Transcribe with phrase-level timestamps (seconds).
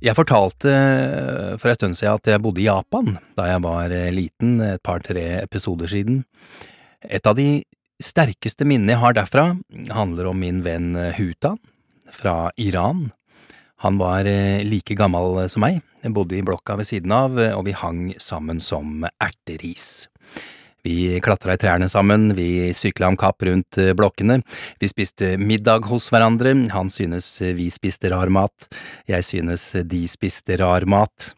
[0.00, 0.70] Jeg fortalte
[1.60, 5.42] for en stund siden at jeg bodde i Japan da jeg var liten, et par–tre
[5.42, 6.22] episoder siden.
[7.04, 7.60] Et av de
[8.00, 9.44] sterkeste minnene jeg har derfra,
[9.92, 11.60] handler om min venn Hutan
[12.16, 13.10] fra Iran.
[13.84, 14.24] Han var
[14.64, 19.04] like gammel som meg, bodde i blokka ved siden av, og vi hang sammen som
[19.20, 20.08] erteris.
[20.86, 24.38] Vi klatra i trærne sammen, vi sykla om kapp rundt blokkene,
[24.80, 28.68] vi spiste middag hos hverandre, han synes vi spiste rar mat,
[29.10, 31.32] jeg synes de spiste rar mat.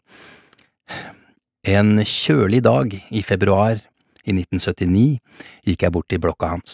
[1.67, 3.77] En kjølig dag i februar
[4.23, 5.19] i 1979
[5.67, 6.73] gikk jeg bort til blokka hans.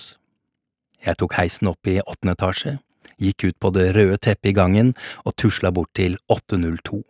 [1.05, 2.75] Jeg tok heisen opp i åttende etasje,
[3.21, 4.93] gikk ut på det røde teppet i gangen
[5.25, 7.01] og tusla bort til 802.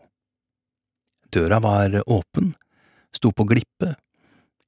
[1.34, 2.54] Døra var åpen,
[3.14, 3.96] sto på glippe,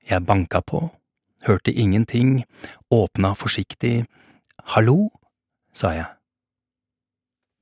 [0.09, 0.89] jeg banka på,
[1.47, 2.43] hørte ingenting,
[2.91, 4.05] åpna forsiktig,
[4.75, 5.09] hallo,
[5.73, 6.09] sa jeg.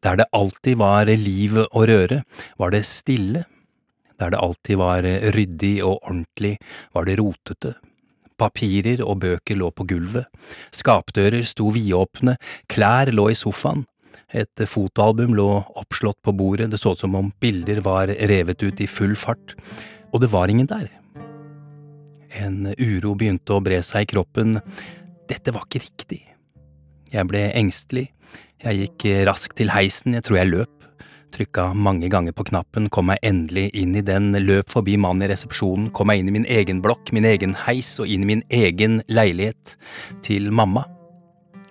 [0.04, 2.24] Der det alltid var liv og røre,
[2.58, 3.44] var det stille,
[4.20, 5.04] der det alltid var
[5.36, 6.58] ryddig og ordentlig,
[6.94, 7.76] var det rotete.
[8.40, 10.28] Papirer og bøker lå på gulvet,
[10.72, 12.38] skapdører sto vidåpne,
[12.72, 13.84] klær lå i sofaen,
[14.32, 15.50] et fotoalbum lå
[15.82, 19.58] oppslått på bordet, det så ut som om bilder var revet ut i full fart,
[20.14, 20.88] og det var ingen der.
[22.38, 24.60] En uro begynte å bre seg i kroppen,
[25.30, 26.20] dette var ikke riktig.
[27.10, 28.10] Jeg ble engstelig,
[28.62, 30.76] jeg gikk raskt til heisen, jeg tror jeg løp,
[31.34, 35.32] trykka mange ganger på knappen, kom meg endelig inn i den, løp forbi mannen i
[35.32, 38.46] resepsjonen, kom meg inn i min egen blokk, min egen heis og inn i min
[38.54, 39.76] egen leilighet,
[40.26, 40.86] til mamma.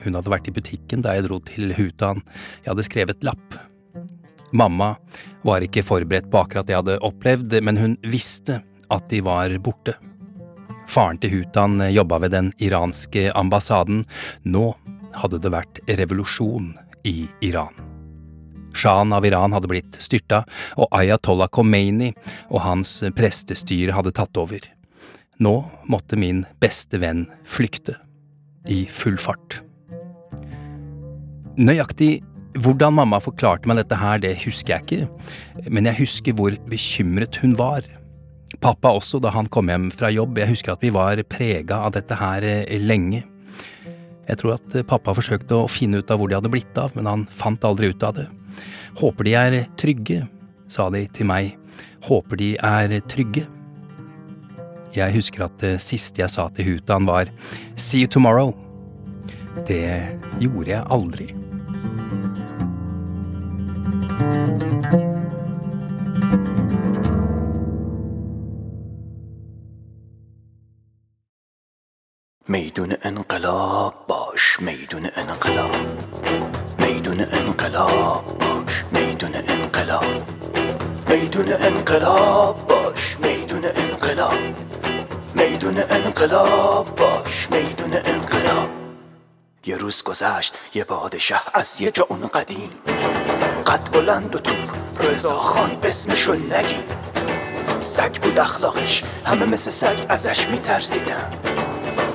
[0.03, 2.23] Hun hadde vært i butikken da jeg dro til Hutan,
[2.63, 3.59] jeg hadde skrevet lapp.
[4.57, 4.95] Mamma
[5.45, 8.63] var ikke forberedt på akkurat det jeg hadde opplevd, men hun visste
[8.95, 9.99] at de var borte.
[10.89, 14.07] Faren til Hutan jobba ved den iranske ambassaden,
[14.49, 14.73] nå
[15.19, 16.73] hadde det vært revolusjon
[17.09, 17.77] i Iran.
[18.79, 20.45] Shahen av Iran hadde blitt styrta,
[20.79, 22.13] og Ayatollah Khomeini
[22.49, 24.63] og hans prestestyre hadde tatt over.
[25.43, 25.55] Nå
[25.91, 27.99] måtte min beste venn flykte,
[28.69, 29.61] i full fart.
[31.59, 32.19] Nøyaktig
[32.59, 37.39] hvordan mamma forklarte meg dette her, det husker jeg ikke, men jeg husker hvor bekymret
[37.43, 37.87] hun var.
[38.57, 41.93] Pappa også, da han kom hjem fra jobb, jeg husker at vi var prega av
[41.99, 42.47] dette her
[42.81, 43.23] lenge.
[44.29, 47.09] Jeg tror at pappa forsøkte å finne ut av hvor de hadde blitt av, men
[47.09, 48.27] han fant aldri ut av det.
[48.99, 50.25] Håper de er trygge,
[50.69, 51.55] sa de til meg,
[52.09, 53.47] håper de er trygge.
[54.97, 57.31] Jeg husker at det siste jeg sa til Hutan var
[57.77, 58.55] see you tomorrow.
[59.69, 59.85] Det
[60.41, 61.29] gjorde jeg aldri.
[72.79, 75.77] میدون انقلاب باش میدون انقلاب.
[76.79, 80.05] میدون انقلاب باش میدون انقلاب.
[81.09, 84.35] میدون انقلاب باش میدون انقلاب.
[85.35, 88.69] میدون انقلاب باش میدون انقلاب.
[89.67, 92.71] یه روز گذشت یه پادشه از یه جا اون قدیم.
[93.67, 94.55] قد بلند و تور
[95.01, 96.85] رضا خان اسمشو نگیم
[97.81, 101.31] سگ بود اخلاقش همه مثل سگ ازش میترسیدن.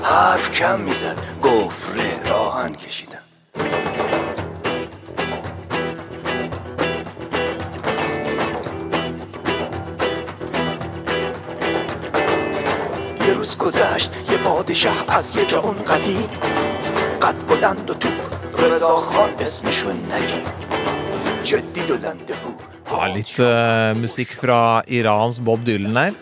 [0.03, 1.17] حرف کم می‌زد.
[1.43, 3.19] گفره راهن کشیدم.
[13.27, 16.29] یه روز گذشت یه پادشه از یه جا اون قدیم.
[17.21, 18.11] قد بلند و تور
[18.67, 20.43] رضا خان اسمشو نگیم
[21.43, 22.53] جدی و لنده بود
[22.93, 24.61] Ja, litt eh, musikk fra
[24.97, 26.13] Irans Bob Dylan her.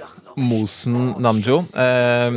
[0.50, 0.96] Mosen
[1.26, 1.58] Namjo.
[1.86, 2.30] eh,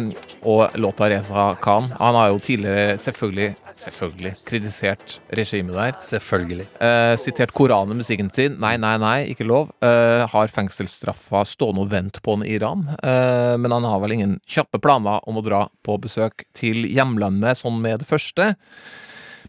[0.45, 1.91] og låta Reza Khan.
[1.99, 5.95] Han har jo tidligere selvfølgelig, selvfølgelig kritisert regimet der.
[6.05, 6.67] Selvfølgelig.
[6.85, 8.59] Eh, sitert Koranen i musikken sin.
[8.63, 9.73] Nei, nei, nei, ikke lov.
[9.85, 12.87] Eh, har fengselsstraffa stående og vent på han i Iran.
[12.99, 17.63] Eh, men han har vel ingen kjappe planer om å dra på besøk til hjemlandet
[17.63, 18.55] sånn med det første.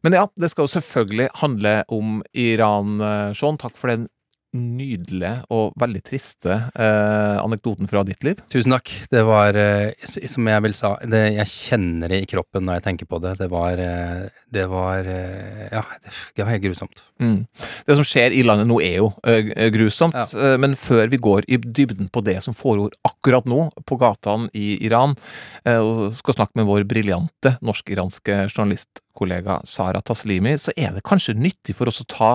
[0.06, 3.58] Men ja, det skal jo selvfølgelig handle om Iran, eh, Sean.
[3.58, 4.08] Takk for den
[4.56, 8.40] nydelige og veldig triste eh, anekdoten fra ditt liv.
[8.52, 8.92] Tusen takk.
[9.12, 9.92] Det var, eh,
[10.32, 13.36] som jeg vel sa, det, jeg kjenner det i kroppen når jeg tenker på det.
[13.42, 14.26] Det var, eh,
[14.56, 17.04] det var eh, Ja, det, var helt grusomt.
[17.22, 17.38] Mm.
[17.88, 20.26] Det som skjer i landet nå er jo eh, grusomt, Ja.
[20.54, 24.50] eh, men før vi går i dybden på det som foregår akkurat nå på gatene
[24.56, 25.16] i Iran,
[25.66, 31.36] eh, og skal snakke med vår briljante norsk-iranske journalistkollega Sara Taslimi, så er det kanskje
[31.38, 32.34] nyttig for oss å ta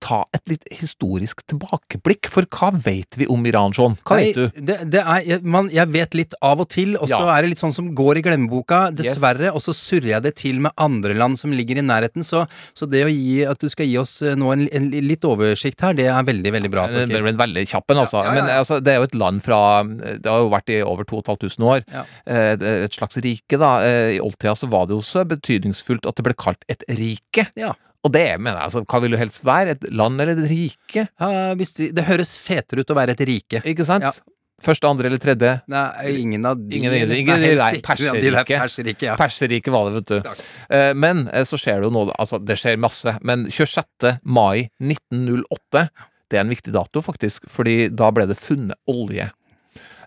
[0.00, 3.98] Ta et litt historisk tilbakeblikk, for hva vet vi om Iran, John?
[4.08, 4.60] Hva Nei, vet du?
[4.70, 7.34] Det, det er, man, jeg vet litt av og til, og så Ja.
[7.36, 9.50] er det litt sånn som går i glemmeboka, dessverre.
[9.52, 12.24] Og så surrer jeg det til med andre land som ligger i nærheten.
[12.24, 15.26] Så, så det å gi, at du skal gi oss eh, nå en, en litt
[15.28, 16.86] oversikt her, det er veldig, veldig bra.
[16.88, 17.28] Det Torgeir.
[17.34, 18.24] en veldig kjapp en, altså.
[18.24, 18.40] Ja, ja.
[18.40, 21.70] Men altså, det er jo et land fra Det har jo vært i over 2500
[21.74, 21.84] år.
[22.24, 22.56] Eh,
[22.88, 23.74] Et slags rike, da.
[23.84, 27.46] Eh, I oldtida så var det jo så betydningsfullt at det ble kalt et rike.
[27.60, 27.74] Ja.
[28.06, 29.76] Og det mener jeg, altså, hva vil du helst være?
[29.76, 31.06] Et land eller et rike?
[31.20, 33.60] Ja, hvis det, høres fetere ut å være et rike.
[33.68, 34.06] Ikke sant?
[34.08, 34.36] Ja.
[34.60, 35.54] Første, andre eller tredje?
[35.72, 38.58] Nei, ingen av de Ingen ingen, ingen nei, Nei, Perserike.
[38.60, 39.20] Perserike, Ja, de.
[39.22, 40.18] Perserriket var det, vet du.
[40.26, 40.42] Takk.
[40.68, 43.14] Eh, Men eh, så skjer det jo noe, altså det skjer masse.
[43.24, 44.18] Men 26.
[44.24, 45.86] mai 1908,
[46.30, 49.30] det er en viktig dato faktisk, fordi da ble det funnet olje.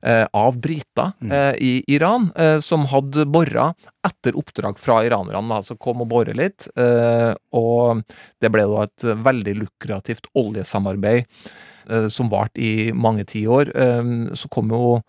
[0.04, 1.32] Eh, Av briter Mm.
[1.32, 3.74] eh, i Iran, eh, som hadde bora
[4.06, 5.42] etter oppdrag fra iranerne.
[5.56, 6.68] Altså som kom og bore litt.
[7.54, 8.04] Og
[8.42, 11.26] det ble da et veldig lukrativt oljesamarbeid
[12.12, 13.72] som varte i mange tiår.
[14.36, 15.02] Så kom jo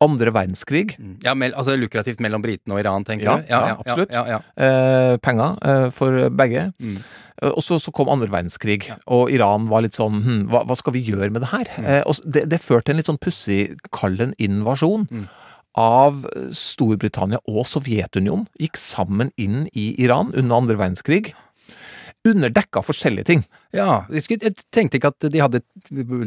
[0.00, 0.94] andre verdenskrig.
[0.98, 1.16] Mm.
[1.22, 3.50] Ja, mel, altså lukrativt mellom britene og Iran, tenker Ja, du?
[3.50, 4.14] ja, absolutt.
[4.14, 6.72] Ja, ja, eh, penger eh, for begge.
[6.80, 6.96] Mm.
[7.42, 10.76] Eh, Og så, så kom andre verdenskrig, og Iran var litt sånn hm, hva, hva
[10.78, 11.70] skal vi gjøre med det her?
[11.76, 11.90] Mm.
[11.92, 13.60] Eh, og det, det førte til en litt sånn pussig,
[13.94, 15.06] kall det en invasjon.
[15.10, 15.28] Mm.
[15.80, 16.24] Av
[16.56, 21.30] Storbritannia og Sovjetunionen gikk sammen inn i Iran under andre verdenskrig.
[22.26, 23.44] Under dekka forskjellige ting.
[23.72, 25.62] Ja, jeg, tenkte ikke at de hadde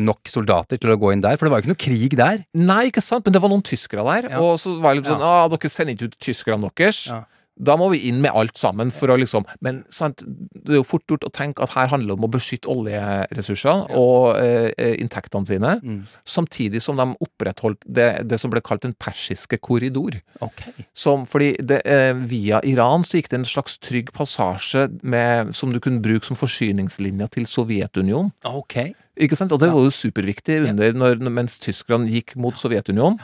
[0.01, 2.39] nok soldater til å gå inn der, for det var jo ikke noe krig der.
[2.57, 4.31] Nei, ikke sant, men det var noen tyskere der.
[4.31, 4.39] Ja.
[4.41, 7.03] Og så var det litt sånn ah, dere sender ikke ut tyskerne deres.
[7.11, 7.19] Ja.
[7.55, 10.85] Da må vi inn med alt sammen for å liksom Men sant, det er jo
[10.87, 14.95] fort gjort å tenke at her handler det om å beskytte oljeressurser og eh, eh,
[15.03, 16.05] inntektene sine, Mm.
[16.25, 20.15] samtidig som de opprettholdt det, det som ble kalt den persiske korridor.
[20.41, 20.63] Ok.
[20.93, 25.73] Som, fordi det, eh, via Iran så gikk det en slags trygg passasje med, som
[25.73, 28.31] du kunne bruke som forsyningslinja til Sovjetunionen.
[28.45, 28.93] Okay.
[29.19, 29.51] Ikke sant?
[29.53, 33.19] Og det var jo superviktig under, når, mens tyskerne gikk mot Sovjetunionen.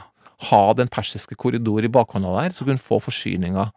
[0.50, 3.72] Ha den persiske korridor i bakhånda der, så kunne få forsyninger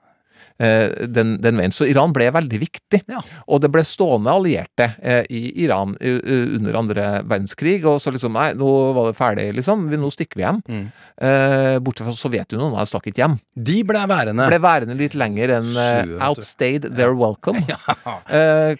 [0.62, 1.74] den, den veien.
[1.74, 3.02] Så Iran ble veldig viktig.
[3.10, 3.22] Ja.
[3.48, 7.80] Og det ble stående allierte eh, i Iran eh, eh, under andre verdenskrig.
[7.88, 9.84] Og så liksom Nei, nå var det ferdig, liksom.
[9.90, 10.60] Nå stikker vi hjem.
[10.68, 10.84] Mm.
[11.28, 13.36] Eh, bortsett fra Sovjetunionen, har stakk ikke hjem.
[13.68, 14.48] De ble værende.
[14.48, 17.60] Ble værende litt lenger enn eh, outstayed their welcome.
[17.72, 17.78] ja.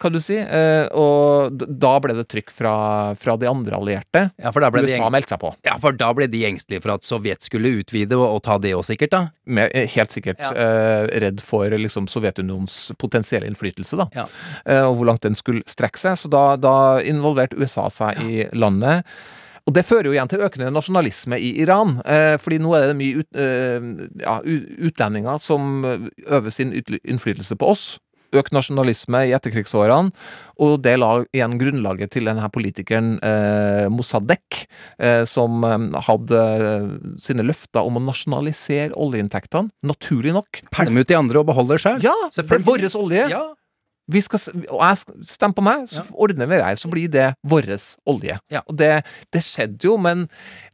[0.01, 0.39] kan du si.
[0.41, 2.75] Eh, og da ble det trykk fra,
[3.19, 4.27] fra de andre allierte.
[4.41, 5.53] Ja, for da ble USA meldte seg på.
[5.69, 8.75] ja, for da ble de engstelige for at Sovjet skulle utvide og, og ta det
[8.77, 9.23] òg, sikkert, da.
[9.45, 14.09] Med, eh, helt sikkert eh, redd for liksom, Sovjetunionens potensielle innflytelse, da.
[14.17, 14.27] Ja.
[14.65, 16.19] Eh, og hvor langt den skulle strekke seg.
[16.21, 16.75] Så da, da
[17.07, 19.07] involverte USA seg i landet.
[19.63, 22.01] Og det fører jo igjen til økende nasjonalisme i Iran.
[22.03, 23.91] Eh, fordi nå er det mye ut, eh,
[24.25, 24.39] ja,
[24.89, 27.87] utlendinger som øver sin innflytelse på oss.
[28.33, 30.13] Økt nasjonalisme i etterkrigsårene,
[30.63, 34.63] og det la igjen grunnlaget til denne politikeren eh, Mossadek,
[34.99, 36.91] eh, som eh, hadde eh,
[37.23, 39.73] sine løfter om å nasjonalisere oljeinntektene.
[39.89, 40.63] Naturlig nok.
[40.75, 42.05] Pælme ut de andre og beholde det sjøl.
[42.05, 43.27] Ja, det er vår olje.
[43.33, 43.45] Ja.
[44.13, 47.27] Vi skal, og jeg stemmer stem på meg, så ordner vi det så blir det
[47.49, 47.69] vår
[48.11, 48.37] olje.
[48.53, 48.63] Ja.
[48.69, 48.91] Og det,
[49.35, 50.27] det skjedde jo, men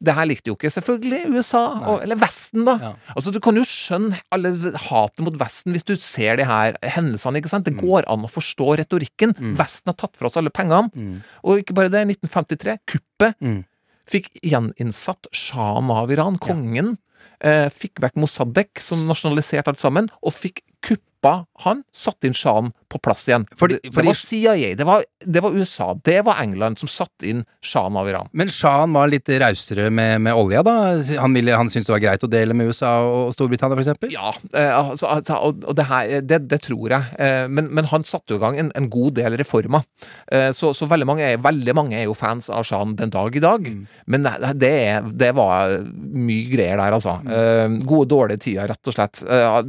[0.04, 1.62] det her likte jo ikke selvfølgelig USA,
[1.92, 2.76] og, eller Vesten, da.
[2.82, 2.92] Ja.
[3.14, 4.52] Altså, du kan jo skjønne alle
[4.88, 7.68] hatet mot Vesten hvis du ser de her hendelsene, ikke sant?
[7.68, 9.34] Det går an å forstå retorikken.
[9.58, 10.90] Vesten har tatt fra oss alle pengene.
[10.94, 11.18] Mm.
[11.44, 13.64] Og ikke bare det, 1953, kuppet, Mm.
[14.08, 16.96] fikk gjeninnsatt sjahen av Iran, kongen.
[17.44, 22.72] Eh, fikk vekk Mossadegh, som nasjonaliserte alt sammen, og fikk kuppa han, satt inn sjahen
[22.88, 23.46] på plass igjen.
[23.56, 27.28] Fordi- fordi- det var CIA, det var, det var USA, det var England som satte
[27.28, 28.28] inn sjahen av Iran.
[28.32, 30.76] Men sjahen var litt rausere med, med olja, da?
[31.20, 34.12] Han, ville, han syntes det var greit å dele med USA og Storbritannia, for eksempel?
[34.14, 37.18] Ja, eh, altså, altså, og, og det her, det, det tror jeg.
[37.18, 39.84] Eh, men, men han satte jo i gang en, en god del reformer.
[40.32, 43.36] Eh, så så veldig, mange er, veldig mange er jo fans av sjahen den dag
[43.36, 43.68] i dag.
[44.06, 44.26] Men
[44.56, 44.72] det,
[45.18, 47.18] det, var mye greier der, altså.
[47.28, 49.22] Eh, gode, dårlige tider, rett og slett.
[49.26, 49.60] Eh,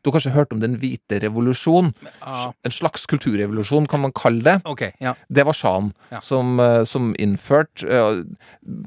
[0.00, 1.92] du har kanskje hørt om den hvite revolusjon?
[2.20, 2.50] Ja.
[2.66, 4.56] En slags kulturrevolusjon, kan man kalle det.
[4.68, 5.14] Okay, ja.
[5.32, 6.20] Det var sjahen Ja.
[6.20, 7.86] som, eh, som innførte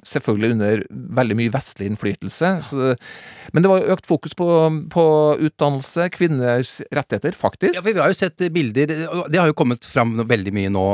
[0.06, 0.84] Selvfølgelig under
[1.18, 2.50] veldig mye vestlig innflytelse.
[2.64, 2.94] Så,
[3.54, 4.46] men det var økt fokus på,
[4.94, 5.06] på
[5.48, 7.76] utdannelse, kvinners rettigheter, faktisk.
[7.76, 8.88] Ja, for Vi har jo sett bilder
[9.32, 10.86] Det har jo kommet fram veldig mye nå.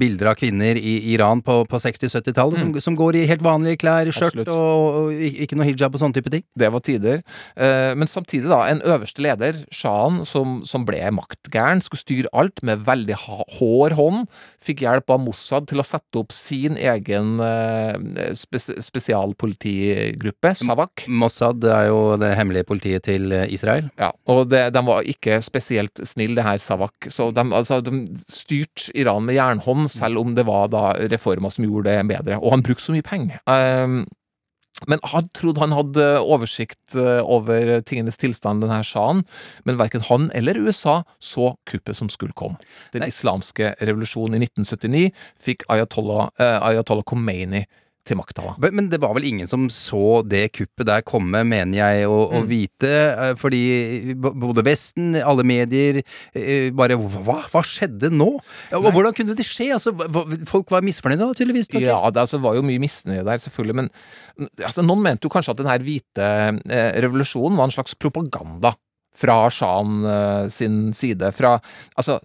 [0.00, 4.10] Bilder av kvinner i Iran på, på 60-70-tallet som, som går i helt vanlige klær,
[4.14, 6.44] skjørt og, og ikke noe hijab og sånne type ting.
[6.58, 7.22] Det var tider.
[7.56, 12.62] Eh, men samtidig, da, en øverste leder, sjahen, som, som ble maktgæren, skulle styre alt
[12.66, 14.26] med veldig hår hånd,
[14.62, 21.06] fikk hjelp av Mossad til å sette opp sin egen eh, spes spesialpolitigruppe, Savak.
[21.08, 23.90] Mossad er jo det hemmelige politiet til eh, Israel.
[24.00, 27.10] Ja, og det, de var ikke spesielt snille, det her Savak.
[27.10, 31.66] Så de, altså, de styrte Iran med jernhånd, selv om det var da reformer som
[31.66, 32.40] gjorde det bedre.
[32.40, 33.40] Og han brukte så mye penger.
[33.46, 34.02] Um,
[34.88, 39.24] men han trodde han hadde oversikt eh, over tingenes tilstand, denne sjahen,
[39.68, 42.56] men verken han eller USA så kuppet som skulle komme.
[42.94, 43.10] Den Nei.
[43.12, 45.10] islamske revolusjonen i 1979
[45.40, 47.66] fikk Ayatollah, eh, Ayatollah Khomeini
[48.08, 48.54] til makta.
[48.72, 52.46] Men det var vel ingen som så det kuppet der komme, mener jeg å, Mm.
[52.48, 52.90] vite.
[52.90, 56.02] eh, Fordi både Vesten, alle medier,
[56.34, 58.40] eh, bare Hva, hva skjedde nå?
[58.72, 59.70] Og hvordan kunne det skje?
[59.76, 59.92] Altså,
[60.46, 61.68] folk var misfornøyde, da, tydeligvis.
[61.68, 61.82] Takk.
[61.82, 63.90] Ja, det altså, var jo mye misnøye der, selvfølgelig, men
[64.64, 66.28] altså, noen mente jo kanskje at den her hvite
[66.70, 68.74] eh, revolusjonen var en slags propaganda
[69.16, 71.32] fra sjahen uh, sin side.
[71.34, 71.56] Fra,
[71.98, 72.18] altså,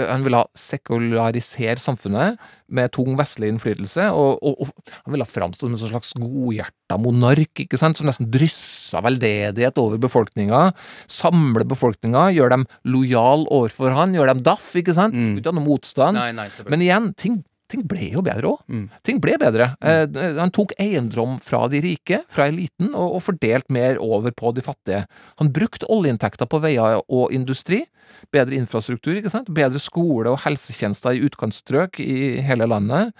[0.00, 2.40] han ville ha sekularisere samfunnet
[2.74, 7.52] med tung vestlig innflytelse, og, og, og han ville framstå som en slags godhjerta monark,
[7.66, 10.70] ikke sant, som nesten dryssa veldedighet over befolkninga,
[11.10, 15.22] samle befolkninga, gjøre dem lojal overfor han, gjøre dem daff, ikke sant, Mm.
[15.28, 16.18] skulle ikke ha noe motstand.
[16.18, 16.48] Nei, nei.
[16.72, 17.42] Men igjen, ting,
[17.74, 18.62] ting ble jo bedre òg.
[18.70, 18.84] Mm.
[19.06, 19.72] Ting ble bedre.
[19.84, 20.06] Eh,
[20.38, 24.64] han tok eiendom fra de rike, fra eliten, og, og fordelt mer over på de
[24.64, 25.04] fattige.
[25.42, 27.84] Han brukte oljeinntekter på veier og industri.
[28.32, 29.50] Bedre infrastruktur, ikke sant?
[29.52, 33.12] bedre skole og helsetjenester i utkantstrøk i hele landet.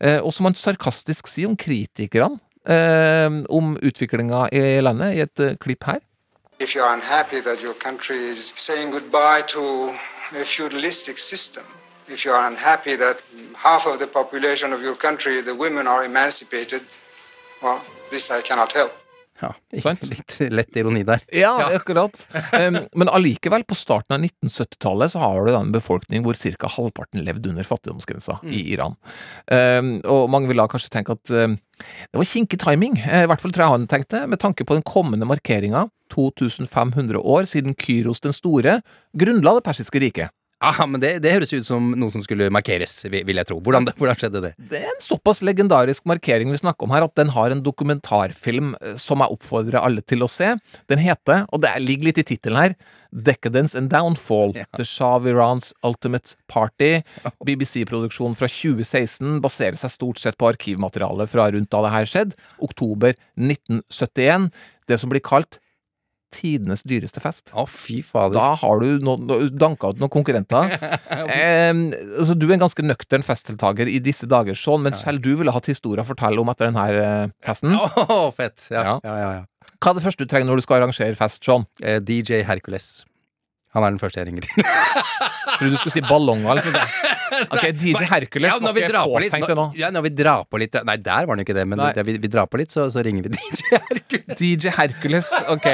[0.00, 5.44] Eh, og som han sarkastisk sier om kritikerne eh, om utviklinga i landet, i et
[5.44, 6.00] uh, klipp her.
[6.58, 9.94] If you are unhappy that your country is saying goodbye to
[10.34, 11.62] a feudalistic system,
[12.08, 13.22] if you are unhappy that
[13.54, 16.82] half of the population of your country, the women, are emancipated,
[17.62, 18.92] well, this I cannot help.
[19.40, 21.20] Ja, litt lett ironi der.
[21.30, 22.24] Ja, akkurat.
[22.92, 26.70] Men allikevel, på starten av 1970-tallet så har du en befolkning hvor ca.
[26.74, 28.96] halvparten levde under fattigdomsgrensa i Iran.
[30.10, 33.52] Og mange vil da kanskje tenke at det var kinkig timing, eh, i hvert fall
[33.54, 38.34] tror jeg han tenkte, med tanke på den kommende markeringa, 2500 år siden Kyros den
[38.34, 38.80] store
[39.14, 40.32] grunnla det persiske riket.
[40.58, 43.60] Aha, men det, det høres ut som noe som skulle markeres, vil jeg tro.
[43.62, 44.52] Hvordan, hvordan skjedde det?
[44.72, 48.72] Det er en såpass legendarisk markering vi snakker om her, at den har en dokumentarfilm
[48.80, 50.56] eh, som jeg oppfordrer alle til å se.
[50.90, 52.74] Den heter, og det ligger litt i tittelen her,
[53.14, 54.56] Decadence and Downfall.
[54.58, 54.66] Ja.
[54.76, 57.04] The Shah Irans Ultimate Party.
[57.46, 62.50] BBC-produksjonen fra 2016 baserer seg stort sett på arkivmateriale fra rundt da det her skjedde.
[62.66, 64.50] Oktober 1971.
[64.90, 65.60] Det som blir kalt
[66.34, 67.52] tidenes dyreste fest.
[67.56, 68.36] Å, fy fader.
[68.36, 69.16] Da har du no,
[69.48, 70.74] danka ut noen konkurrenter.
[71.34, 75.34] eh, altså, du er en ganske nøktern festdeltaker i disse dager, Sean, men selv du
[75.40, 77.74] ville hatt historier å fortelle om etter denne eh, festen.
[77.78, 78.68] Å, fett.
[78.72, 78.96] Ja, Ja.
[79.04, 79.30] ja, ja.
[79.40, 79.46] ja.
[79.78, 81.64] Hva er det første du trenger når du skal arrangere fest, Sean?
[81.82, 83.04] Eh, DJ Hercules.
[83.76, 84.64] Han er den første jeg ringer til.
[85.58, 87.14] Tror du skulle si eller sånt?
[87.52, 89.66] Ok, DJ Hercules Ja, var ikke påtenkt ennå.
[89.78, 92.04] ja, når vi drar på litt Nei, der var han jo ikke det, men det,
[92.06, 94.38] vi, vi drar på litt, så, så ringer vi DJ Hercules.
[94.40, 95.68] DJ Hercules, ok.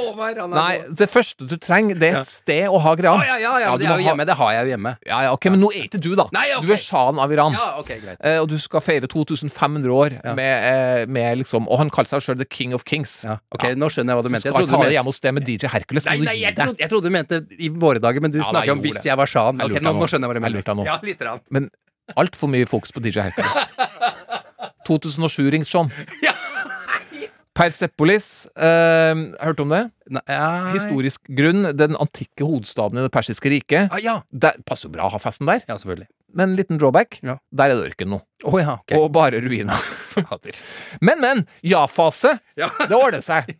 [0.00, 3.12] Over, han er Nei, det første du trenger, det er et sted å ha greia.
[3.14, 4.26] Oh, ja, ja, ja, ja det er jo hjemme.
[4.28, 4.94] Det har jeg jo hjemme.
[5.06, 6.26] Ja, ja, ok, men nå er ikke du, da.
[6.34, 6.66] Nei, okay.
[6.66, 7.56] Du er sjahen av Iran.
[7.56, 8.20] Ja, ok, greit.
[8.26, 12.24] Eh, og du skal feire 2500 år med, eh, med liksom Og han kaller seg
[12.24, 13.20] sjøl The King of Kings.
[13.28, 14.48] Ja, ok, Nå skjønner jeg hva du mente.
[14.48, 16.08] Jeg trodde du det mente hjemme hos deg med DJ Hercules.
[16.08, 18.52] Nei, nei, jeg trodde, jeg trodde du mente i våre dager, men du Ja, nei,
[18.54, 19.08] snakker om gjorde hvis det.
[19.10, 19.58] jeg var sjahen.
[19.60, 20.00] Jeg Ok, lurte nå, nå.
[20.04, 20.58] nå skjønner jeg hva du Jeg mener.
[20.62, 20.86] lurte nå.
[20.88, 21.40] Ja, litt rann.
[21.50, 21.70] Men
[22.16, 23.54] altfor mye fokus på DJ Hercules.
[24.88, 25.90] 2007 ringt Sean.
[26.26, 26.36] Ja.
[27.60, 29.80] Persepolis, eh, hørte om det?
[30.14, 30.22] Nei.
[30.72, 33.90] Historisk grunn, den antikke hovedstaden i det persiske riket.
[33.92, 34.14] Ah, ja.
[34.32, 36.06] Det passer jo bra å ha festen der, ja, selvfølgelig.
[36.32, 37.18] men en liten drawback.
[37.26, 37.34] Ja.
[37.52, 38.20] Der er det ørken nå.
[38.46, 38.94] Å ja, ok.
[38.96, 39.76] Og bare ruiner.
[40.14, 40.62] Fader.
[41.02, 41.42] Men, men!
[41.66, 42.38] Ja-fase!
[42.56, 42.70] Ja.
[42.86, 43.50] Det ordner seg.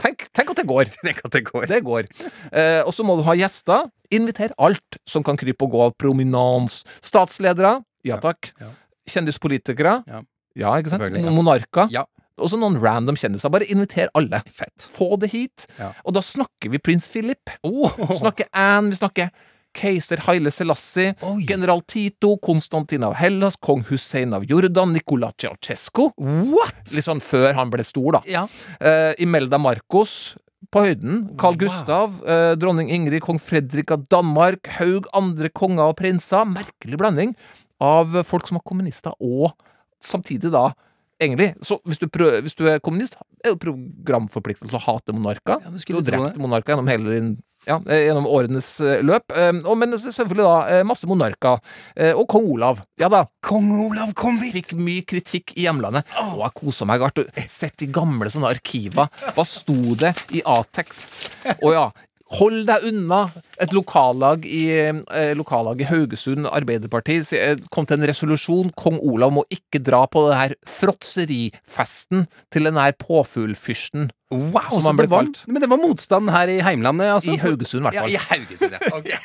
[0.00, 0.90] Tenk, tenk at det går.
[1.06, 1.66] Tenk at det går.
[1.70, 2.08] Det går.
[2.50, 3.88] Eh, og så må du ha gjester.
[4.14, 6.80] Inviter alt som kan krype og gå av prominens.
[7.04, 7.78] Statsledere.
[8.06, 8.52] Ja takk.
[8.60, 8.72] ja.
[9.10, 10.00] Kjendispolitikere.
[10.08, 10.22] Ja.
[10.58, 11.04] Ja, ikke sant?
[11.18, 11.30] Ja.
[11.34, 11.90] Monarker.
[11.92, 12.04] Ja.
[12.40, 13.52] Og så noen random kjendiser.
[13.52, 14.40] Bare inviter alle.
[14.56, 14.86] Fett.
[14.94, 15.66] Få det hit.
[15.78, 15.90] Ja.
[16.06, 17.52] Og da snakker vi prins Philip.
[17.66, 17.92] Oh.
[18.16, 19.30] Snakker Anne, vi snakker
[19.76, 21.44] keiser Haile Selassie, Oi.
[21.48, 26.10] general Tito, Konstantin av Hellas, kong Hussein av Jordan, Nicola Ceaucescu.
[26.16, 26.92] What?!
[26.94, 28.22] Litt sånn før han ble stor, da.
[28.30, 28.46] Ja.
[28.80, 30.36] Eh, Imelda Marcos,
[30.70, 31.22] på høyden.
[31.40, 36.44] Carl Gustav, eh, dronning Ingrid, kong Fredrik av Danmark, haug andre konger og prinser.
[36.46, 37.34] Merkelig blanding
[37.80, 39.52] av folk som var kommunister, og
[40.02, 40.70] samtidig da
[41.20, 45.12] Egentlig, så hvis du, prøver, hvis du er kommunist, er det programforpliktet til å hate
[45.12, 45.60] monarker.
[45.60, 47.34] Ja, du har drept monarker gjennom hele din
[47.68, 49.32] ja, eh, gjennom årenes eh, løp.
[49.36, 51.60] Eh, og, men selvfølgelig da masse monarker.
[52.16, 52.82] Og kong Olav.
[53.00, 53.24] Ja da.
[53.44, 54.52] Kong Olav kom dit!
[54.54, 56.08] Fikk mye kritikk i hjemlandet.
[56.32, 57.04] Og jeg kosa meg.
[57.04, 59.10] Har sett i gamle sånne arkiver.
[59.36, 61.26] Hva sto det i A-tekst?
[61.60, 61.90] Å ja.
[62.38, 63.24] Hold deg unna!
[63.58, 67.18] Et lokallag i, eh, lokallag i Haugesund Arbeiderparti
[67.74, 68.70] kom til en resolusjon.
[68.78, 74.12] Kong Olav må ikke dra på det her fråtserifesten til den her påfuglfyrsten.
[74.30, 75.40] Wow, Som han ble var, kalt.
[75.50, 77.32] Men det var motstand her i heimlandet, altså?
[77.34, 78.12] I Haugesund, i hvert fall.
[78.14, 78.78] Ja, i Haugesund, ja.
[79.00, 79.18] Okay.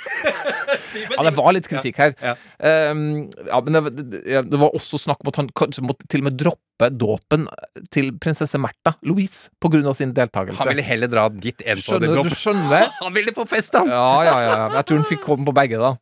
[1.11, 2.15] Ja, det var litt kritikk her.
[2.23, 2.35] Ja,
[2.65, 6.23] Um, ja, men det, det, det var også snakk om at han kanskje måtte til
[6.23, 7.45] og med droppe dåpen
[7.93, 10.59] til prinsesse Märtha Louise på grunn av sin deltakelse.
[10.59, 12.89] Han ville heller dra dit enn på det Skjønner, du skjønner?
[13.05, 13.87] Han ville på fest, han!
[13.87, 14.57] Ja, ja, ja.
[14.75, 15.93] Jeg tror han fikk komme på begge, da.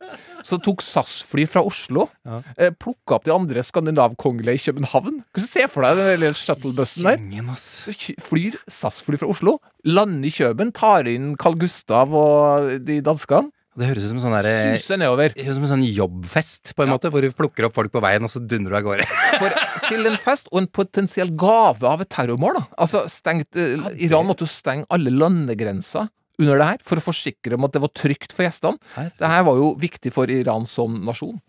[0.44, 2.08] Så tok SAS-fly fra Oslo.
[2.26, 2.40] Ja.
[2.58, 5.22] Eh, Plukka opp de andre skandinavkongelige i København.
[5.40, 7.20] Ser du for deg den lille shuttlebussen der?
[7.22, 7.86] Ingen, ass.
[8.26, 13.52] Flyr SAS-fly fra Oslo, lander i Køben, tar inn Carl Gustav og de danskene.
[13.74, 17.32] Det høres ut som sånn ut som en sånn jobbfest, på en måte, hvor du
[17.34, 19.06] plukker opp folk på veien, og så dundrer du av gårde.
[19.40, 19.56] For,
[19.88, 22.60] til en fest og en potensiell gave av et terrormål.
[22.60, 22.62] Da.
[22.86, 26.06] Altså, stengt, eh, Iran måtte jo stenge alle landegrenser
[26.38, 28.78] under det her for å forsikre om at det var trygt for gjestene.
[29.18, 31.40] Det her var jo viktig for Iran som nasjon.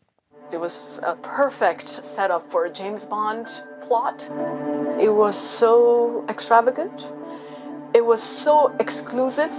[0.54, 3.50] It was a perfect setup for a James Bond
[3.88, 4.30] plot.
[5.02, 7.08] It was so extravagant.
[7.94, 9.52] It was so exclusive.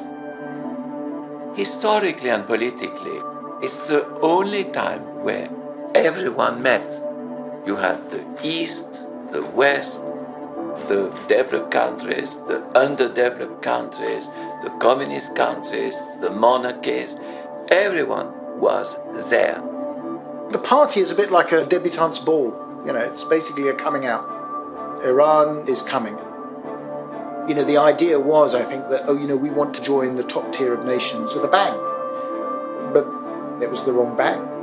[1.56, 3.18] Historically and politically,
[3.62, 5.48] it's the only time where
[5.94, 7.02] everyone met.
[7.66, 10.04] You had the East, the West,
[10.88, 14.28] the developed countries, the underdeveloped countries,
[14.62, 17.16] the communist countries, the monarchies.
[17.70, 19.62] Everyone was there.
[20.52, 22.54] The party is a bit like a debutante's ball.
[22.86, 24.24] You know, it's basically a coming out.
[25.04, 26.16] Iran is coming.
[27.48, 30.16] You know, the idea was, I think, that, oh, you know, we want to join
[30.16, 31.74] the top tier of nations with a bang.
[32.92, 33.06] But
[33.62, 34.55] it was the wrong bang.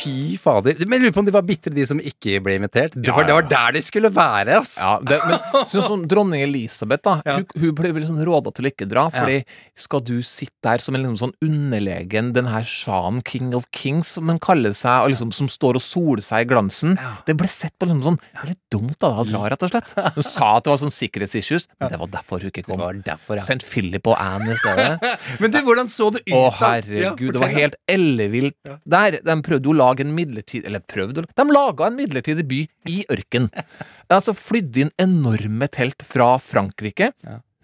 [0.00, 0.76] Fy fader.
[0.86, 2.94] Men jeg lurer på om de var bitre, de som ikke ble invitert.
[2.96, 4.76] Det var, det var der de skulle være, ass!
[4.80, 5.38] Ja, det, men
[5.72, 7.18] sånn som dronning Elisabeth, da.
[7.26, 7.36] Ja.
[7.40, 9.06] Hun, hun ble vel sånn råda til å ikke dra.
[9.12, 9.40] Fordi
[9.78, 14.14] skal du sitte der som en liksom sånn underlegen, den her sjahen, king of kings,
[14.16, 17.48] som hun kaller seg, og liksom, som står og soler seg i glansen Det ble
[17.50, 19.92] sett på liksom sånn Det er litt dumt deg å dra, rett og slett.
[20.16, 22.82] Hun sa at det var sånn sikkerhetsissues, men det var derfor hun ikke Det kom.
[22.82, 23.44] var derfor, ja.
[23.46, 25.14] Sendt Philip og Anne i stedet.
[25.40, 29.18] Men du, hvordan så det ut, Å, herregud, Ja, det var helt ellevilt der.
[29.24, 33.00] De prøvde å lage en midlertidig Eller prøvde å De laga en midlertidig by i
[33.12, 33.50] ørken.
[34.10, 37.12] Altså flydde inn enorme telt fra Frankrike.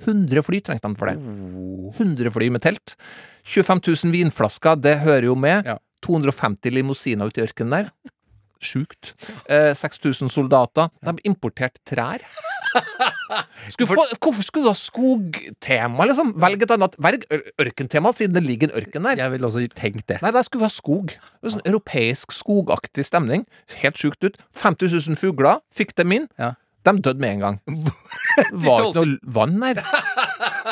[0.04, 1.16] 100 fly trengte de for det.
[1.98, 2.94] 100 fly med telt.
[3.50, 5.66] 25 000 vinflasker, det hører jo med.
[6.06, 7.90] 250 limousiner ute i ørkenen der.
[8.62, 9.14] Sjukt.
[9.50, 10.92] Eh, 6000 soldater.
[11.02, 12.22] De importerte trær.
[13.72, 16.34] Skulle få, hvorfor skulle du ha skogtema, liksom?
[16.42, 17.26] Velg et annet Velg
[17.62, 19.22] ørkentema, siden det ligger en ørken der.
[19.24, 20.20] Jeg ville også tenkt det.
[20.24, 21.16] Nei, der skulle vi ha skog.
[21.16, 23.46] Det var sånn Europeisk skogaktig stemning.
[23.80, 24.38] Helt sjukt ut.
[24.54, 26.30] 50 000 fugler fikk dem inn.
[26.40, 26.54] Ja.
[26.86, 27.56] De døde med en gang.
[28.66, 29.80] Var ikke noe vann der.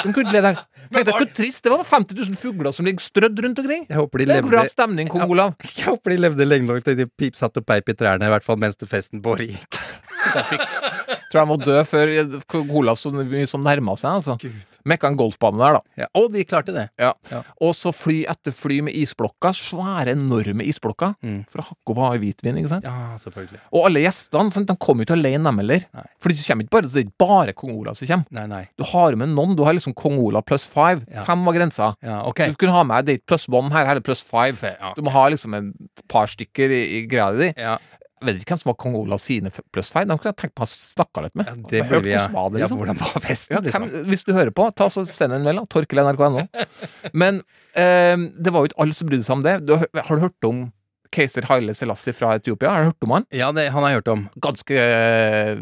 [0.05, 0.61] De kunne leve der.
[0.95, 1.83] Tenk deg hvor trist det var.
[1.89, 3.87] 50 000 fugler som ligger strødd rundt omkring.
[3.89, 5.55] Jeg håper de Det er bra stemning, kong Olav.
[5.65, 8.35] Jeg håper de levde lenge nok til de pip, satt og peip i trærne, i
[8.35, 9.81] hvert fall mens det festen pågikk.
[10.35, 10.65] Jeg fikk,
[11.31, 12.13] tror jeg må dø før
[12.51, 14.21] kong Olav så mye som nærma seg.
[14.21, 14.37] altså.
[14.89, 16.03] Mekka en golfbane der, da.
[16.05, 16.09] Ja.
[16.21, 16.87] Og de klarte det.
[17.01, 17.13] Ja.
[17.31, 17.43] Ja.
[17.65, 19.57] Og så fly etter fly med isblokker.
[19.57, 21.15] Svære, enorme isblokker.
[21.25, 21.41] Mm.
[21.51, 22.89] For å hakke opp i hvitvin, ikke sant?
[22.89, 23.61] Ja, selvfølgelig.
[23.75, 25.87] Og alle gjestene sant, de kommer jo ikke alene, dem heller.
[26.23, 28.29] For det kommer ikke bare, det er ikke bare kong Olav som kommer.
[28.39, 28.63] Nei, nei.
[28.81, 29.57] Du har med noen.
[29.59, 31.05] Du har liksom kong Olav pluss five.
[31.27, 31.93] Fem var grensa.
[32.05, 32.45] Ja, ok.
[32.55, 34.75] Du kunne ha med date pluss one her, her er det pluss five.
[34.97, 37.51] Du må ha liksom et par stykker i, i greia di.
[37.61, 37.77] Ja,
[38.27, 40.07] vet ikke hvem som var kong Olav sine plussfeil.
[40.11, 41.51] De kunne jeg tenkt meg å snakke litt med.
[41.51, 42.27] ja det burde vi ja.
[42.33, 42.69] var det, ja.
[42.69, 42.81] liksom.
[42.83, 43.89] Hvordan var festen, Ja, liksom?
[43.91, 45.63] hvem, hvis du hører på, ta så send en mail.
[45.63, 46.47] da, Torkel.nrk.no.
[47.25, 49.59] Men eh, det var jo ikke alle som brydde seg om det.
[49.69, 50.67] Du, har du hørt om
[51.15, 52.73] keiser Haile Selassie fra Etiopia?
[52.73, 53.27] Har du hørt om han?
[53.35, 54.25] Ja, det, han har jeg hørt om.
[54.43, 55.55] Ganske eh,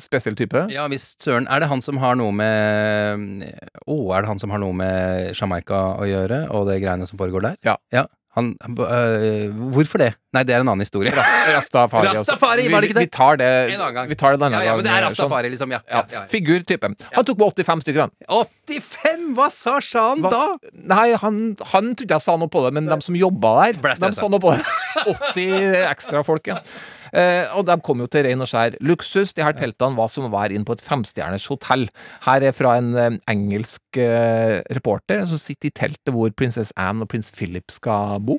[0.00, 0.66] spesiell type.
[0.72, 1.48] Ja visst, søren.
[1.52, 3.44] Er det han som har noe med
[3.84, 7.20] Å, er det han som har noe med Jamaica å gjøre, og det greiene som
[7.20, 7.58] foregår der?
[7.68, 7.76] Ja.
[7.94, 8.06] ja.
[8.34, 10.08] Han, øh, hvorfor det?
[10.34, 11.12] Nei, det er en annen historie.
[11.14, 12.08] Rastafari.
[12.10, 12.24] også.
[12.24, 13.04] Rastafari, var det ikke det?
[13.04, 14.08] Vi, vi tar det En annen gang.
[14.10, 15.28] Vi tar det denne Ja, ja, men det er Rastafari, sånn.
[15.28, 15.74] Rastafari, liksom.
[15.76, 15.80] Ja.
[15.86, 16.24] Ja, ja, ja.
[16.32, 16.90] Figurtype.
[17.14, 18.14] Han tok på 85 stykker, han.
[18.26, 19.28] 85!
[19.38, 20.42] Hva sa Shan da?
[20.74, 21.38] Nei, han,
[21.70, 24.42] han trodde jeg sa noe på det, men de som jobba der, de sa noe
[24.42, 24.64] på det.
[25.14, 26.58] 80 ekstra folk, ja.
[27.14, 29.34] Eh, og de kom jo til ren og skjær luksus.
[29.36, 31.86] De her teltene var som å være inn på et femstjerners hotell.
[32.26, 37.06] Her er fra en eh, engelsk eh, reporter som sitter i teltet hvor prinsesse Anne
[37.06, 38.38] og prins Philip skal bo.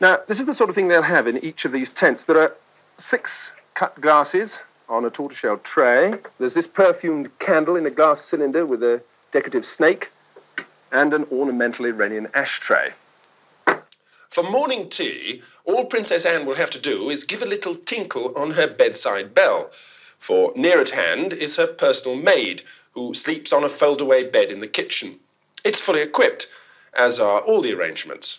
[0.00, 2.24] Now, this is the sort of thing they'll have in each of these tents.
[2.24, 2.52] There are
[2.98, 6.14] six cut glasses on a tortoiseshell tray.
[6.38, 9.00] There's this perfumed candle in a glass cylinder with a
[9.32, 10.10] decorative snake,
[10.92, 12.92] and an ornamental Iranian ashtray.
[14.32, 18.32] For morning tea, all Princess Anne will have to do is give a little tinkle
[18.34, 19.70] on her bedside bell.
[20.18, 24.60] For near at hand is her personal maid, who sleeps on a fold-away bed in
[24.60, 25.20] the kitchen.
[25.64, 26.48] It's fully equipped,
[26.94, 28.38] as are all the arrangements.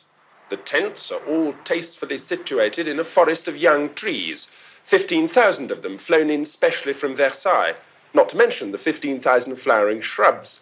[0.50, 4.48] The tents are all tastefully situated in a forest of young trees,
[4.86, 7.76] 15,000 of them flown in specially from Versailles,
[8.16, 10.62] not to mention the 15,000 flowering shrubs.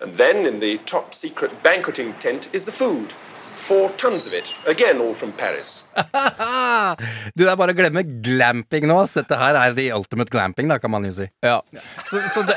[0.00, 3.14] And then in the top secret banqueting tent is the food.
[3.58, 5.82] Four tons of it, again all from Paris.
[7.36, 8.96] Du, det er bare å glemme glamping nå.
[9.12, 11.26] Dette her er the ultimate glamping, da, kan man jo si.
[11.44, 11.58] Ja.
[12.06, 12.56] Så, så det,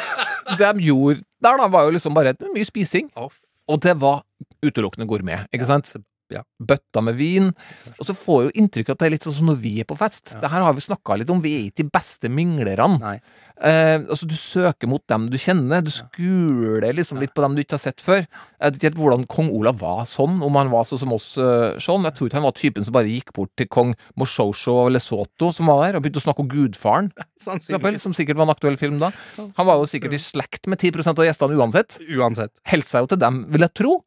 [0.56, 3.10] det de gjorde der, da, var jo liksom bare mye spising.
[3.18, 4.22] Og det var
[4.66, 5.92] utelukkende gourmet, ikke sant?
[6.32, 6.44] Ja.
[6.58, 7.52] Bøtta med vin.
[7.98, 9.76] Og så får jeg jo inntrykk av at det er litt sånn som når vi
[9.84, 10.36] er på fest.
[10.42, 11.44] Det her har vi snakka litt om.
[11.44, 13.18] Vi er ikke de beste minglerne.
[13.62, 15.84] Eh, altså Du søker mot dem du kjenner.
[15.86, 18.24] Du skuler liksom litt på dem du ikke har sett før.
[18.26, 21.78] Jeg vet ikke hvordan kong Olav var sånn, om han var sånn som oss uh,
[21.82, 22.08] sånn.
[22.10, 25.52] Jeg tror ikke han var typen som bare gikk bort til kong Moshosho av Lesotho
[25.54, 27.12] som var der, og begynte å snakke om Gudfaren,
[27.56, 29.12] eksempel, som sikkert var en aktuell film da.
[29.38, 32.00] Han var jo sikkert i slekt med 10% av gjestene uansett.
[32.18, 32.54] Uansett.
[32.72, 33.98] Helt seg jo til dem, vil jeg tro.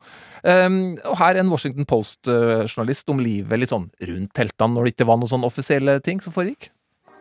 [0.45, 5.07] Um, og her en Washington Post-journalist om livet litt sånn rundt teltene når det ikke
[5.09, 6.69] var noen sånn offisielle ting som foregikk.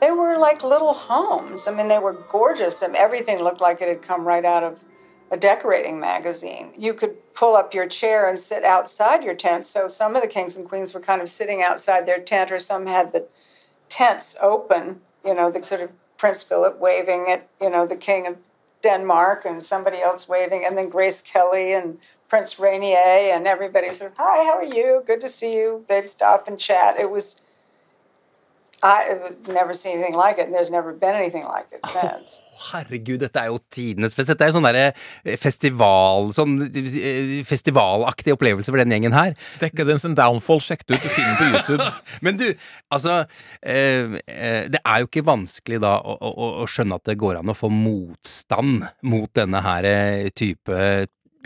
[0.01, 1.65] They were like little homes.
[1.65, 4.83] I mean, they were gorgeous, and everything looked like it had come right out of
[5.31, 6.73] a decorating magazine.
[6.77, 9.65] You could pull up your chair and sit outside your tent.
[9.65, 12.59] So some of the kings and queens were kind of sitting outside their tent, or
[12.59, 13.25] some had the
[13.87, 18.27] tents open, you know, the sort of Prince Philip waving at, you know, the king
[18.27, 18.35] of
[18.81, 21.97] Denmark and somebody else waving, and then Grace Kelly and
[22.33, 25.03] Prince Rainier, and everybody said, hi, how are you?
[25.05, 25.85] Good to see you.
[25.87, 26.99] They'd stop and chat.
[26.99, 27.43] It was
[28.81, 32.41] I've never seen anything like it, and there's never been anything like it since.
[32.71, 34.33] Herregud, dette er jo tidenes fest.
[34.33, 39.37] Dette er jo sånn derre festival Sånn eh, festivalaktig opplevelse for den gjengen her.
[39.61, 41.09] Decadence and Downfall, sjekk det ut.
[41.13, 41.89] Film på YouTube.
[42.25, 42.47] Men du,
[42.89, 43.21] altså
[43.61, 47.43] eh, eh, Det er jo ikke vanskelig da å, å, å skjønne at det går
[47.43, 50.79] an å få motstand mot denne her eh, type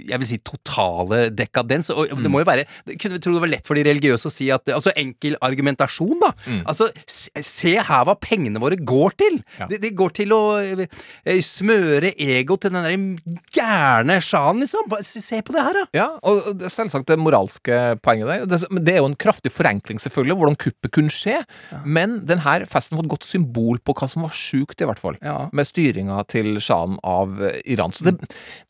[0.06, 1.90] jeg vil si totale dekadens.
[1.94, 2.66] Og det må jo være
[3.00, 6.18] Kunne vi tro det var lett for de religiøse å si at Altså enkel argumentasjon,
[6.22, 6.32] da.
[6.70, 9.40] Altså, se, her hva pengene våre går til!
[9.72, 14.92] De, de går til å eh, smøre ego til den der gærne sjahen, liksom.
[15.08, 15.86] Se på det her, da!
[15.98, 18.46] Ja, og det selvsagt det moralske poenget der.
[18.50, 21.40] Det, det er jo en kraftig forenkling, selvfølgelig, hvordan kuppet kunne skje.
[21.86, 25.18] Men denne festen var et godt symbol på hva som var sjukt, i hvert fall.
[25.56, 27.94] Med styringa til sjahen av eh, Iran.
[27.96, 28.16] Så det,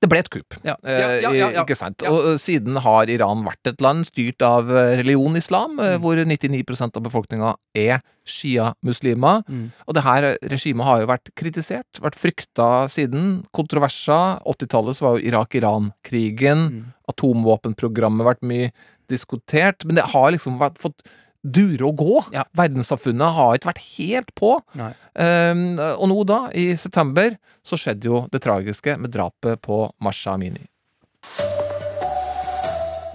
[0.01, 0.59] det ble et kupp.
[0.67, 0.77] Ja.
[0.83, 1.63] Eh, Ja, ja, ja, ja.
[1.63, 2.03] Ikke sant?
[2.09, 5.83] Og eh, siden har Iran vært et land styrt av eh, religion islam, Mm.
[5.85, 9.43] eh, hvor 99% av befolkninga er shia-muslimer.
[9.47, 9.67] Mm.
[9.87, 13.43] Og det her regimet har jo vært kritisert, vært frykta siden.
[13.55, 14.41] Kontroverser.
[14.45, 16.65] 80-tallet så var jo Irak-Iran-krigen.
[16.73, 16.83] Mm.
[17.13, 18.71] Atomvåpenprogrammet vært mye
[19.11, 19.85] diskutert.
[19.87, 21.05] Men det har liksom vært, fått
[21.47, 22.15] dure og gå.
[22.57, 24.55] Verdenssamfunnet har ikke vært helt på.
[24.75, 30.33] Um, og nå da, i september, så skjedde jo det tragiske med drapet på Masha
[30.35, 30.65] Amini.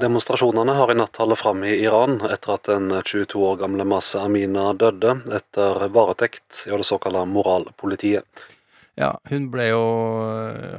[0.03, 4.25] Demonstrasjonene har i natt holdt fram i Iran etter at den 22 år gamle Masa
[4.27, 8.27] Amina døde etter varetekt i det såkalte moralpolitiet.
[9.01, 9.83] Ja, hun ble jo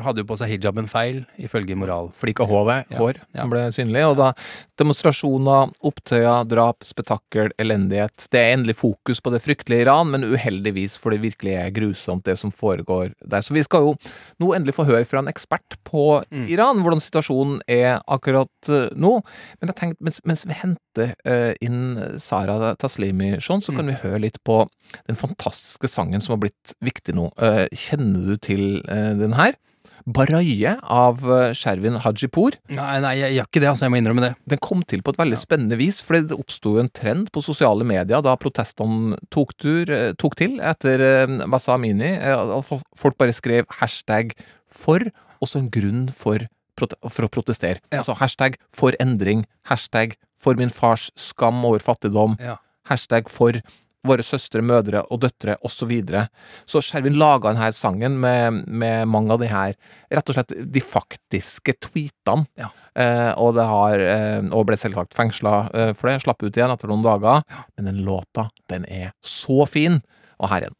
[0.06, 2.12] Hadde jo på seg hijaben feil, ifølge moral.
[2.13, 3.39] Flikk av håret, Ja, hår ja.
[3.41, 4.04] som ble synlig.
[4.06, 4.28] Og da
[4.78, 8.28] demonstrasjoner, opptøyer, drap, spetakkel, elendighet.
[8.34, 12.26] Det er endelig fokus på det fryktelige Iran, men uheldigvis, for det virkelig er grusomt,
[12.28, 13.41] det som foregår der.
[13.45, 13.95] Så vi skal jo
[14.43, 16.47] nå endelig få høre fra en ekspert på Mm.
[16.49, 19.12] Iran, hvordan situasjonen er akkurat eh, nå.
[19.62, 23.78] Men jeg tenkte, mens, mens vi henter uh, inn Sara Taslimi, Sean, så Mm.
[23.78, 24.67] kan vi høre litt på
[25.08, 27.32] den fantastiske sangen som har blitt viktig nå.
[27.41, 29.56] Uh, kjenner du til eh, den her?
[30.04, 32.58] Baraye av eh, Shervin Hajipour.
[32.76, 33.86] Nei, nei, jeg gjør ikke det, altså.
[33.86, 34.32] Jeg må innrømme det.
[34.52, 37.86] Den kom til på et veldig spennende vis, fordi det oppsto en trend på sosiale
[37.88, 41.06] medier da protestene tok, tur, eh, tok til etter
[41.48, 42.12] Masa Amini.
[43.00, 44.36] Folk bare skrev hashtag
[44.68, 45.08] for,
[45.39, 46.44] og så en grunn for,
[46.82, 47.80] for å protestere.
[47.96, 52.58] Altså hashtag for endring, hashtag for min fars skam over fattigdom, Ja.
[52.92, 53.56] hashtag for
[54.08, 55.84] våre søstre, mødre og døtre, osv.
[55.84, 56.28] Så, videre.
[56.70, 59.74] så Skjervin laga denne sangen med, med mange av de her
[60.13, 62.70] rett og slett de faktiske tweetene.
[62.96, 66.20] Eh, og det har eh, Og ble selvsagt fengsla eh, for det.
[66.24, 67.42] Slapp ut igjen etter noen dager.
[67.76, 70.00] Men den låta, den er så fin
[70.39, 70.80] Og her igjen.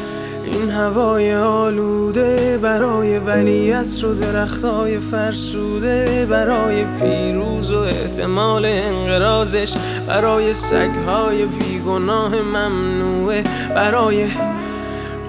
[0.45, 9.73] این هوای آلوده برای ولیعصر و درختای فرسوده برای پیروز و احتمال انقرازش
[10.07, 13.43] برای سگهای بیگناه ممنوعه
[13.75, 14.27] برای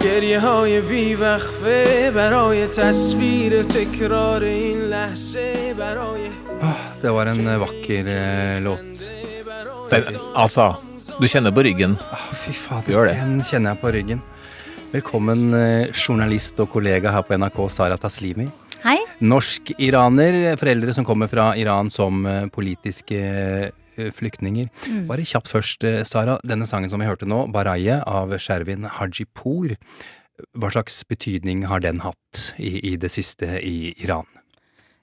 [0.00, 6.28] گریه های بیوقفه برای تصویر تکرار این لحظه برای
[7.02, 8.82] det var en vakker eh, låt.
[9.90, 10.02] Den,
[10.34, 10.76] altså,
[11.20, 11.98] du kjenner på ryggen.
[12.32, 12.52] Fy
[12.92, 13.14] det.
[13.14, 14.22] den kjenner jeg på ryggen.
[14.92, 18.44] Velkommen, eh, journalist og kollega her på NRK, Sara Taslimi.
[18.82, 18.98] Hei.
[19.24, 24.68] Norsk-iraner, foreldre som kommer fra Iran som eh, politiske eh, flyktninger.
[24.84, 25.06] Mm.
[25.08, 26.36] Bare kjapt først, eh, Sara.
[26.44, 29.78] Denne sangen som vi hørte nå, 'Baraye' av Shervin Hajipour.
[30.60, 34.28] Hva slags betydning har den hatt i, i det siste i Iran?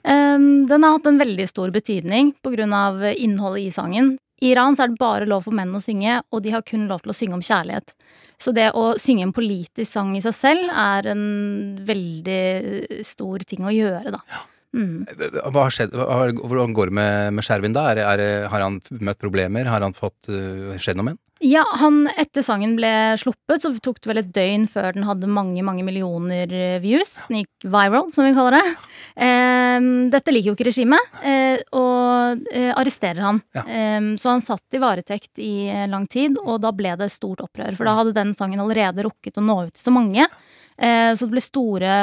[0.05, 3.15] Um, den har hatt en veldig stor betydning pga.
[3.17, 4.19] innholdet i sangen.
[4.39, 6.87] I Iran så er det bare lov for menn å synge, og de har kun
[6.89, 7.95] lov til å synge om kjærlighet.
[8.39, 11.25] Så det å synge en politisk sang i seg selv er en
[11.85, 14.23] veldig stor ting å gjøre, da.
[14.69, 15.07] Mm.
[15.49, 15.95] Hva har skjedd?
[15.97, 17.87] Hvordan går det med, med Skjervin da?
[17.89, 19.65] Er, er, har han møtt problemer?
[19.65, 21.23] Har han fått uh, skjedd noe med den?
[21.39, 25.29] Ja, han, etter sangen ble sluppet, så tok det vel et døgn før den hadde
[25.31, 27.13] mange, mange millioner eh, views.
[27.29, 28.73] Den gikk viral, som vi kaller det.
[29.23, 33.39] Eh, dette liker jo ikke regimet, eh, og eh, arresterer han.
[33.55, 37.45] Eh, så han satt i varetekt i eh, lang tid, og da ble det stort
[37.47, 37.71] opprør.
[37.79, 40.27] For da hadde den sangen allerede rukket å nå ut til så mange.
[40.75, 41.95] Eh, så det ble store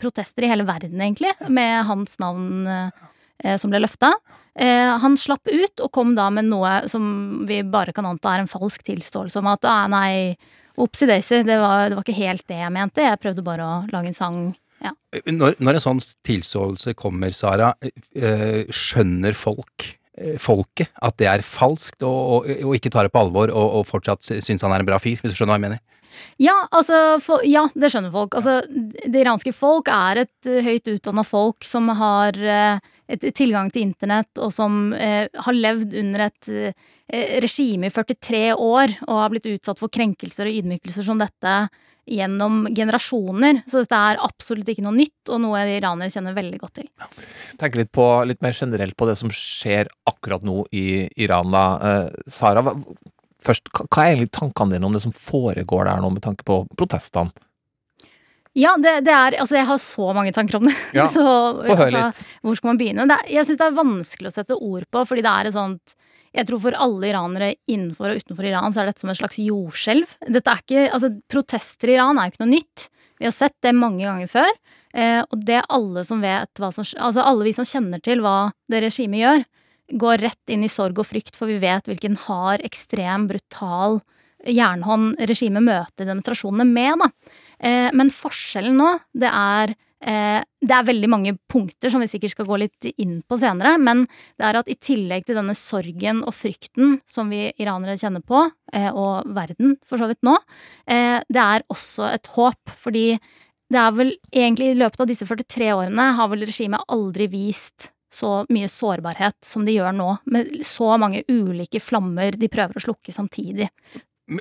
[0.00, 2.64] protester i hele verden, egentlig, med hans navn
[3.56, 4.10] som ble løfta.
[4.60, 7.04] Eh, han slapp ut og kom da med noe som
[7.48, 10.34] vi bare kan anta er en falsk tilståelse om at ah, nei,
[10.80, 13.06] opsi daisy, det var, det var ikke helt det jeg mente.
[13.06, 14.42] Jeg prøvde bare å lage en sang.
[14.84, 14.92] Ja.
[15.28, 21.44] Når, når en sånn tilståelse kommer, Sara, eh, skjønner folk eh, folket at det er
[21.44, 24.84] falskt, og, og, og ikke tar det på alvor, og, og fortsatt syns han er
[24.84, 25.84] en bra fyr, hvis du skjønner hva jeg mener?
[26.40, 28.36] Ja, altså, for, ja, det skjønner folk.
[28.36, 33.70] Altså, det iranske folk er et eh, høyt utdanna folk som har eh, et tilgang
[33.74, 39.22] til internett, og som eh, har levd under et eh, regime i 43 år og
[39.24, 41.54] har blitt utsatt for krenkelser og ydmykelser som dette
[42.10, 43.62] gjennom generasjoner.
[43.70, 46.88] Så dette er absolutt ikke noe nytt, og noe iranere kjenner veldig godt til.
[47.60, 51.54] Tenk litt, på, litt mer generelt på det som skjer akkurat nå i Iran.
[51.54, 52.74] Eh, Sara, hva,
[53.46, 56.62] først, hva er egentlig tankene dine om det som foregår der nå, med tanke på
[56.78, 57.34] protestene?
[58.58, 60.74] Ja, det, det er Altså, jeg har så mange tanker om det.
[60.96, 61.24] Ja, så,
[61.62, 62.38] få høre altså, litt.
[62.42, 63.08] Hvor skal man begynne?
[63.10, 65.96] Det, jeg syns det er vanskelig å sette ord på, fordi det er et sånt
[66.30, 69.38] jeg tror for alle iranere innenfor og utenfor Iran så er dette som et slags
[69.42, 70.12] jordskjelv.
[70.30, 72.84] Dette er ikke, altså Protester i Iran er jo ikke noe nytt.
[73.18, 74.52] Vi har sett det mange ganger før.
[74.94, 78.52] Eh, og det alle som vet hva som Altså alle vi som kjenner til hva
[78.70, 79.44] det regimet gjør,
[80.00, 83.98] går rett inn i sorg og frykt, for vi vet hvilken hard, ekstrem, brutal
[84.46, 87.10] jernhånd regimet møter demonstrasjonene med, da.
[87.60, 92.34] Eh, men forskjellen nå, det er eh, Det er veldig mange punkter som vi sikkert
[92.34, 94.06] skal gå litt inn på senere, men
[94.40, 98.42] det er at i tillegg til denne sorgen og frykten som vi iranere kjenner på,
[98.72, 100.36] eh, og verden for så vidt nå,
[100.86, 103.06] det er også et håp, fordi
[103.70, 107.92] det er vel egentlig i løpet av disse 43 årene har vel regimet aldri vist
[108.12, 112.82] så mye sårbarhet som de gjør nå, med så mange ulike flammer de prøver å
[112.82, 113.70] slukke samtidig.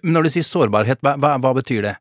[0.03, 1.95] Når du sier sårbarhet, hva, hva betyr det?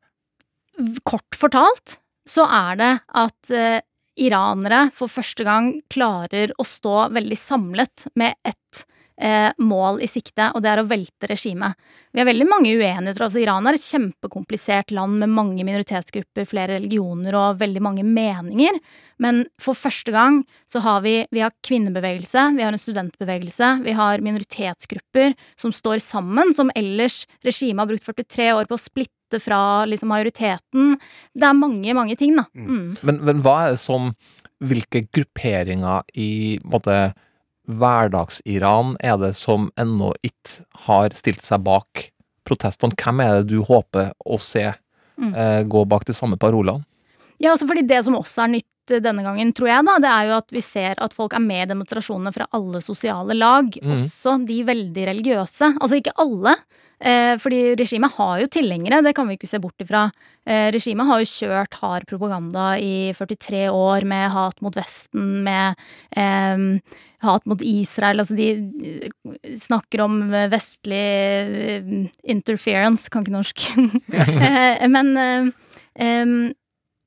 [1.02, 3.80] Kort fortalt så er det at eh,
[4.18, 8.84] iranere for første gang klarer å stå veldig samlet med ett
[9.20, 11.76] eh, mål i sikte, og det er å velte regimet.
[12.14, 13.22] Vi har veldig mange uenigheter.
[13.24, 18.78] altså Iran er et kjempekomplisert land med mange minoritetsgrupper, flere religioner og veldig mange meninger.
[19.18, 23.94] Men for første gang så har vi, vi har kvinnebevegelse, vi har en studentbevegelse, vi
[23.98, 29.42] har minoritetsgrupper som står sammen, som ellers regimet har brukt 43 år på å splitte
[29.42, 30.96] fra liksom majoriteten.
[31.36, 32.46] Det er mange, mange ting, da.
[32.56, 32.96] Mm.
[33.02, 34.12] Men, men hva er det som
[34.58, 37.12] Hvilke grupperinger i måte,
[37.68, 42.08] hverdags-Iran er det som ennå ikke har stilt seg bak
[42.48, 44.70] protestene, hvem er det du håper å se
[45.18, 45.34] Mm.
[45.34, 46.84] eh, gå bak de samme parolene?
[47.40, 48.66] Ja, altså fordi det som også er nytt
[49.04, 51.66] denne gangen, tror jeg, da, det er jo at vi ser at folk er med
[51.66, 53.70] i demonstrasjonene fra alle sosiale lag.
[53.82, 53.94] Mm.
[53.96, 55.74] Også de veldig religiøse.
[55.78, 56.56] Altså ikke alle.
[56.98, 60.08] Eh, fordi regimet har jo tilhengere, det kan vi ikke se bort ifra.
[60.48, 65.78] Eh, regimet har jo kjørt hard propaganda i 43 år med hat mot Vesten, med
[66.18, 66.64] eh,
[67.22, 68.18] hat mot Israel.
[68.24, 70.18] Altså de eh, snakker om
[70.50, 71.92] vestlig eh,
[72.34, 73.68] interference, kan ikke norsk.
[74.48, 75.48] Eh, Men eh,
[76.02, 76.32] em,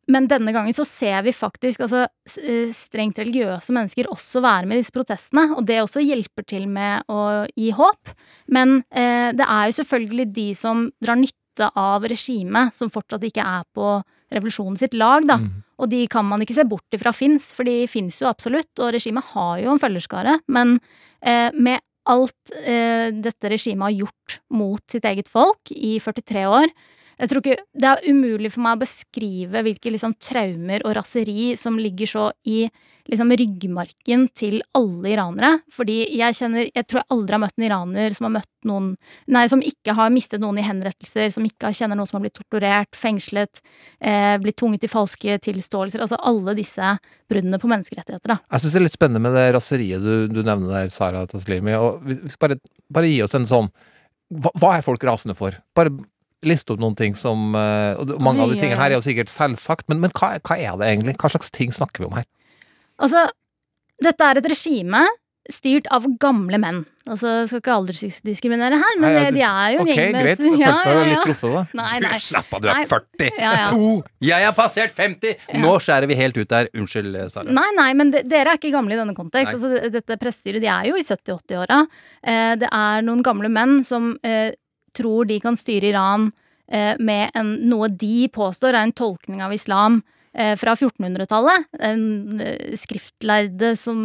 [0.09, 2.07] men denne gangen så ser vi faktisk altså,
[2.41, 6.65] eh, strengt religiøse mennesker også være med i disse protestene, og det også hjelper til
[6.71, 8.15] med å gi håp.
[8.51, 13.45] Men eh, det er jo selvfølgelig de som drar nytte av regimet, som fortsatt ikke
[13.45, 13.99] er på
[14.31, 15.37] revolusjonen sitt lag, da.
[15.81, 18.93] Og de kan man ikke se bort ifra fins, for de fins jo absolutt, og
[18.95, 20.37] regimet har jo en følgerskare.
[20.47, 20.79] Men
[21.21, 26.73] eh, med alt eh, dette regimet har gjort mot sitt eget folk i 43 år,
[27.19, 31.51] jeg tror ikke, Det er umulig for meg å beskrive hvilke liksom, traumer og raseri
[31.59, 32.63] som ligger så i
[33.09, 35.51] liksom, ryggmarken til alle iranere.
[35.73, 38.89] Fordi jeg kjenner Jeg tror jeg aldri har møtt en iraner som har møtt noen
[39.31, 42.37] Nei, som ikke har mistet noen i henrettelser, som ikke kjenner noen som har blitt
[42.37, 43.61] torturert, fengslet,
[43.99, 46.01] eh, blitt tvunget til falske tilståelser.
[46.03, 46.95] Altså alle disse
[47.31, 48.39] bruddene på menneskerettigheter, da.
[48.51, 51.73] Jeg syns det er litt spennende med det raseriet du, du nevner der, Sara Taslimi.
[51.77, 52.59] Og vi skal bare,
[52.91, 53.71] bare gi oss en sånn
[54.31, 55.55] hva, hva er folk rasende for?
[55.75, 55.93] Bare
[56.47, 59.29] liste opp noen ting som eh, og Mange av de tingene her er jo sikkert
[59.33, 61.17] selvsagt, men, men hva, hva er det egentlig?
[61.21, 62.25] Hva slags ting snakker vi om her?
[63.01, 63.27] Altså,
[64.01, 65.05] dette er et regime
[65.51, 66.83] styrt av gamle menn.
[67.09, 69.95] Altså, jeg skal ikke aldersdiskriminere her, men Nei, ja, det- de er jo en ok,
[69.97, 70.39] gjeng med greit.
[70.61, 71.63] Jeg følte meg litt truffet, da.
[71.79, 72.19] Nei, Du, nei.
[72.21, 72.85] slapp av, du er Nei.
[72.91, 73.31] 40!
[73.41, 73.65] Ja, ja.
[73.73, 73.89] To!
[74.29, 75.33] Jeg har passert 50!
[75.63, 76.69] Nå skjærer vi helt ut der.
[76.77, 77.49] Unnskyld, Sara.
[77.57, 79.57] Nei, nei, men de, dere er ikke gamle i denne kontekst.
[79.57, 81.81] Altså, dette prestestyret de er jo i 70-80-åra.
[82.21, 84.53] Eh, det er noen gamle menn som eh,
[84.97, 86.29] tror de kan styre Iran
[86.71, 90.01] eh, med en, noe de påstår er en tolkning av islam
[90.33, 91.69] eh, fra 1400-tallet.
[91.79, 94.01] En eh, skriftlærde som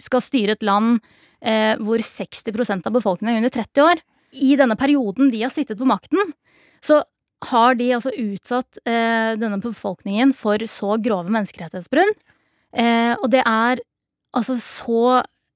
[0.00, 1.02] skal styre et land
[1.42, 4.00] hvor 60% av befolkningen er under 30 år.
[4.46, 6.28] I denne perioden de har sittet på makten,
[6.78, 7.00] så
[7.48, 12.14] har de altså utsatt denne befolkningen for så grove menneskerettighetsbrudd.
[13.18, 13.82] Og det er
[14.38, 15.02] altså så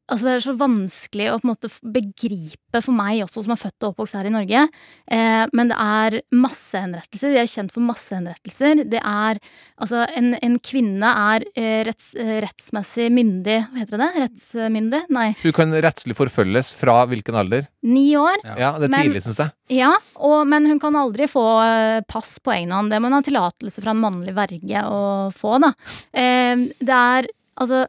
[0.07, 3.61] Altså det er så vanskelig å på en måte begripe for meg også, som er
[3.61, 4.67] født og oppvokst her i Norge.
[5.11, 7.33] Eh, men det er massehenrettelser.
[7.35, 8.85] De er kjent for massehenrettelser.
[8.87, 9.43] Det er
[9.77, 14.07] Altså, en, en kvinne er eh, retts, eh, rettsmessig myndig Hva heter det?
[14.23, 15.03] Rettsmyndig?
[15.13, 15.27] Nei.
[15.43, 17.67] Hun kan rettslig forfølges fra hvilken alder?
[17.85, 18.41] Ni år.
[18.57, 19.53] Ja, det er tidlig, syns jeg.
[19.77, 22.89] Ja, og, men hun kan aldri få eh, pass på egen hånd.
[22.93, 25.03] Det må hun ha tillatelse fra en mannlig verge å
[25.37, 25.75] få, da.
[26.17, 27.29] Eh, det er
[27.61, 27.85] altså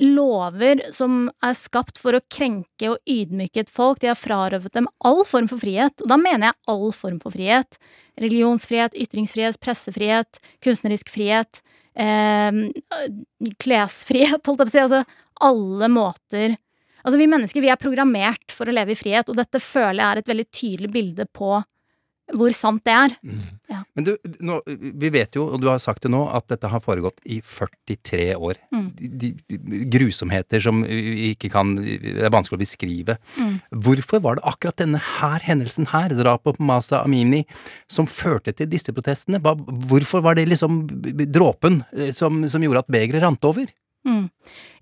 [0.00, 4.00] lover som er skapt for å krenke og ydmyke et folk.
[4.00, 7.34] De har frarøvet dem all form for frihet, og da mener jeg all form for
[7.34, 7.78] frihet.
[8.20, 11.62] Religionsfrihet, ytringsfrihet, pressefrihet, kunstnerisk frihet,
[11.96, 12.64] eh,
[13.62, 14.84] klesfrihet, holdt jeg på å si.
[14.86, 15.04] Altså
[15.42, 16.58] alle måter
[17.02, 20.06] Altså, vi mennesker vi er programmert for å leve i frihet, og dette føler jeg
[20.06, 21.56] er et veldig tydelig bilde på
[22.32, 23.14] hvor sant det er.
[23.70, 23.80] Ja.
[23.96, 24.12] Men du,
[24.44, 27.40] nå, vi vet jo, og du har sagt det nå, at dette har foregått i
[27.42, 28.60] 43 år.
[28.72, 28.86] Mm.
[28.96, 33.18] De, de, grusomheter som vi ikke kan Det er vanskelig å beskrive.
[33.36, 33.58] Mm.
[33.84, 37.42] Hvorfor var det akkurat denne her hendelsen her, drapet på Masa Amini,
[37.90, 39.42] som førte til disse protestene?
[39.42, 40.84] Hvorfor var det liksom
[41.26, 43.66] dråpen eh, som, som gjorde at begeret rant over?
[44.06, 44.28] Mm.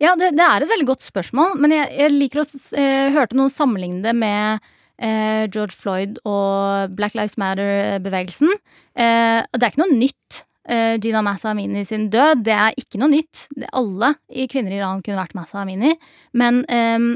[0.00, 2.46] Ja, det, det er et veldig godt spørsmål, men jeg, jeg liker å
[2.78, 4.70] eh, hørte noen sammenligne det med
[5.00, 8.52] George Floyd og Black Lives Matter-bevegelsen.
[8.98, 10.42] Eh, og det er ikke noe nytt.
[10.70, 13.46] Eh, Gina Massa Amini sin død, det er ikke noe nytt.
[13.72, 15.94] Alle i kvinner i Iran kunne vært Massa Amini,
[16.36, 17.14] men ehm,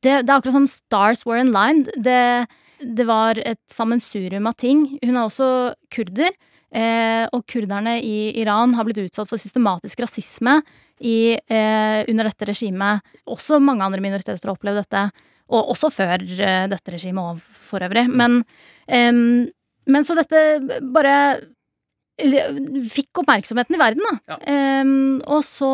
[0.00, 1.84] det, det er akkurat som stars were in line.
[2.00, 2.48] Det,
[2.80, 4.86] det var et sammensurium av ting.
[5.04, 5.50] Hun er også
[5.92, 6.32] kurder.
[6.70, 10.60] Eh, og kurderne i Iran har blitt utsatt for systematisk rasisme
[11.02, 13.02] i, eh, under dette regimet.
[13.26, 15.10] Også mange andre minoriteter har opplevd dette.
[15.50, 18.06] Og også før eh, dette regimet òg, for øvrig.
[18.10, 18.40] Men,
[18.86, 19.22] um,
[19.90, 20.42] men så dette
[20.94, 21.14] bare
[22.90, 24.36] fikk oppmerksomheten i verden, da.
[24.50, 24.90] Em,
[25.24, 25.70] og så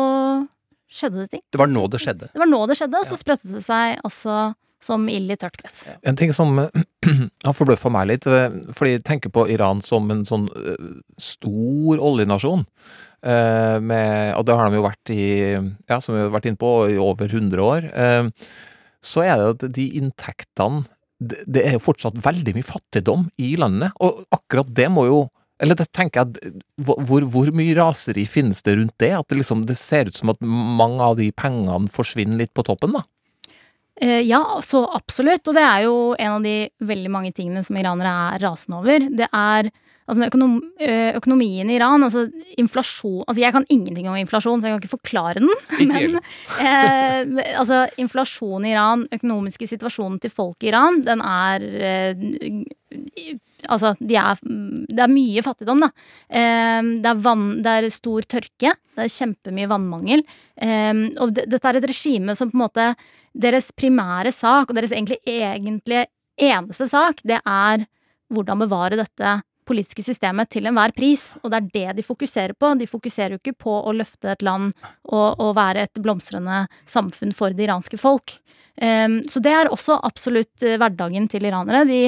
[0.87, 1.41] skjedde det ting.
[1.51, 2.29] Det var nå det skjedde.
[2.31, 4.37] Det var nå det skjedde, og så spredte det seg altså
[4.87, 5.81] som ild i tørt gress.
[6.07, 6.53] En ting som
[7.47, 11.99] har forbløffa meg litt, eh, fordi jeg tenker på Iran som en sånn eh, stor
[11.99, 12.63] oljenasjon.
[13.25, 15.25] eh, Med, og det har de jo vært i,
[15.89, 17.89] ja, som vi har vært inne på, i over 100 år.
[19.07, 20.85] Så er det at de inntektene
[21.17, 25.21] Det er jo fortsatt veldig mye fattigdom i landet, og akkurat det må jo
[25.57, 26.51] eller det tenker jeg
[26.85, 29.09] hvor, hvor- mye raseri finnes det rundt det?
[29.17, 32.61] At det liksom det ser ut som at mange av de pengene forsvinner litt på
[32.67, 33.01] toppen, da?
[33.99, 35.47] Eh, ja, så absolutt.
[35.49, 39.07] Og det er jo en av de veldig mange tingene som iranere er rasende over.
[39.09, 39.71] Det er
[40.07, 42.25] altså økonom, eh, økonomien i Iran, altså
[42.57, 45.51] inflasjon Altså jeg kan ingenting om inflasjon, så jeg kan ikke forklare den.
[45.91, 46.17] Men
[46.63, 52.65] eh, altså inflasjon i Iran, økonomiske situasjonen til folk i Iran, den er eh,
[53.67, 55.87] Altså, de er, det er mye fattigdom, da.
[56.29, 58.71] Eh, det, er vann, det er stor tørke.
[58.95, 60.21] Det er kjempemye vannmangel.
[60.55, 62.91] Eh, og det, dette er et regime som på en måte
[63.37, 66.07] Deres primære sak, og deres egentlig egentlige
[66.41, 67.83] eneste sak, det er
[68.33, 69.33] hvordan bevare dette
[69.67, 71.29] politiske systemet til enhver pris.
[71.43, 72.73] Og det er det de fokuserer på.
[72.79, 74.71] De fokuserer jo ikke på å løfte et land
[75.11, 78.39] og, og være et blomstrende samfunn for det iranske folk.
[78.77, 81.81] Um, så det er også absolutt eh, hverdagen til iranere.
[81.89, 82.01] De,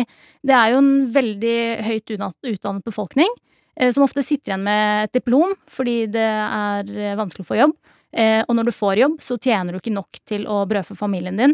[0.45, 1.55] det er jo en veldig
[1.87, 3.31] høyt utdannet, befolkning
[3.73, 7.57] eh, som ofte sitter igjen med et diplom fordi det er eh, vanskelig å få
[7.63, 7.79] jobb.
[8.09, 11.51] Og når du får jobb, så tjener du ikke nok til å brødfø familien din.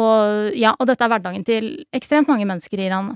[0.00, 3.10] Og, ja, og dette er hverdagen til ekstremt mange mennesker i Iran.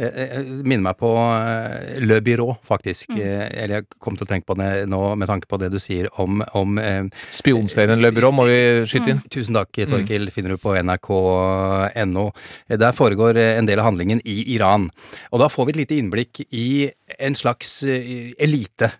[0.00, 3.10] Eh, eh, minner meg på eh, Le Byrå, faktisk.
[3.12, 3.18] Mm.
[3.20, 6.08] Eller jeg kom til å tenke på det nå med tanke på det du sier
[6.22, 7.02] om, om eh,
[7.36, 9.20] Spionserien Le Byrå må vi skyte inn.
[9.32, 10.30] Tusen takk, Torkil.
[10.32, 12.26] Finner du på nrk.no.
[12.80, 14.88] Der foregår en del av handlingen i Iran.
[15.34, 16.88] Og da får vi et lite innblikk i
[17.20, 18.94] en slags eh, elite.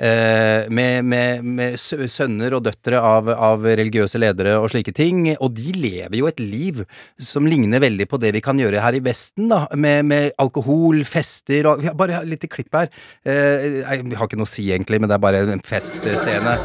[0.00, 5.26] Eh, med, med, med sønner og døtre av, av religiøse ledere og slike ting.
[5.36, 6.82] Og de lever jo et liv
[7.20, 9.66] som ligner veldig på det vi kan gjøre her i Vesten, da.
[9.76, 12.88] Med, med alkohol, fester og Bare et lite klipp her.
[13.28, 16.56] Eh, jeg har ikke noe å si, egentlig, men det er bare en festscene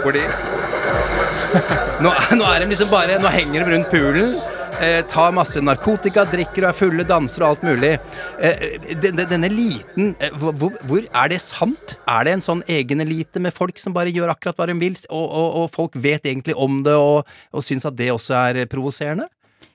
[0.00, 0.22] hvor de
[2.00, 4.34] nå, nå er de liksom bare Nå henger de rundt poolen.
[4.80, 7.90] Eh, tar masse narkotika, drikker og er fulle, danser og alt mulig.
[8.40, 11.96] Eh, denne, denne eliten, eh, hvor, hvor- Er det sant?
[12.08, 14.96] Er det en sånn egen elite med folk som bare gjør akkurat hva de vil,
[15.10, 18.64] og, og, og folk vet egentlig om det og, og syns at det også er
[18.66, 19.28] provoserende?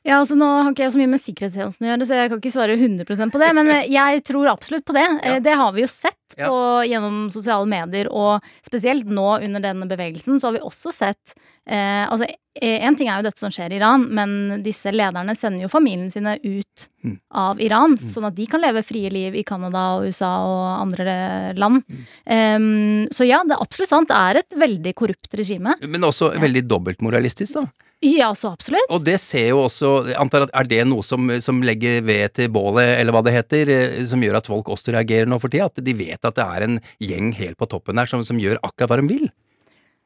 [0.06, 2.42] Ja, altså Nå har ikke jeg så mye med sikkerhetstjenesten å gjøre, så jeg kan
[2.44, 3.48] ikke svare 100% på det.
[3.58, 5.06] Men eh, jeg tror absolutt på det.
[5.26, 5.40] Ja.
[5.42, 6.50] Det har vi jo sett Ja.
[6.52, 6.58] på,
[6.90, 11.32] gjennom sosiale medier, og spesielt nå under denne bevegelsen, så har vi også sett
[11.66, 12.28] eh, Altså,
[12.60, 16.12] én ting er jo dette som skjer i Iran, men disse lederne sender jo familien
[16.14, 17.20] sine ut Mm.
[17.38, 21.54] av Iran, sånn at de kan leve frie liv i Canada og USA og andre
[21.54, 21.84] land.
[22.26, 24.10] Em, så ja, det er absolutt sant.
[24.10, 25.76] Det er et veldig korrupt regime.
[25.86, 27.66] Men også veldig dobbeltmoralistisk, da.
[28.06, 28.90] Ja, så absolutt.
[28.94, 32.52] Og det ser jo også antar at Er det noe som, som legger ved til
[32.54, 35.72] bålet, eller hva det heter, eh, som gjør at folk også reagerer nå for tida?
[35.72, 38.62] At de vet at det er en gjeng helt på toppen der som, som gjør
[38.62, 39.28] akkurat hva de vil?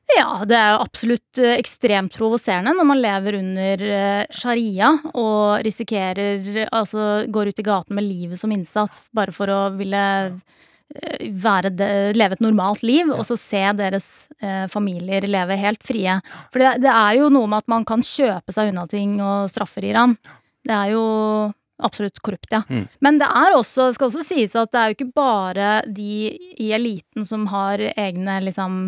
[0.10, 5.66] Ja, det er jo absolutt eh, ekstremt provoserende når man lever under eh, sharia og
[5.66, 10.02] risikerer Altså går ut i gaten med livet som innsats bare for å ville
[11.44, 14.08] være de, leve et normalt liv, og så se deres
[14.42, 16.18] eh, familier leve helt frie.
[16.50, 19.52] For det, det er jo noe med at man kan kjøpe seg unna ting og
[19.54, 20.16] straffer Iran.
[20.66, 21.04] Det er jo
[21.80, 22.64] absolutt korrupt, ja.
[22.68, 22.88] Mm.
[23.06, 26.72] Men det er også, skal også sies at det er jo ikke bare de i
[26.76, 28.82] eliten som har egne liksom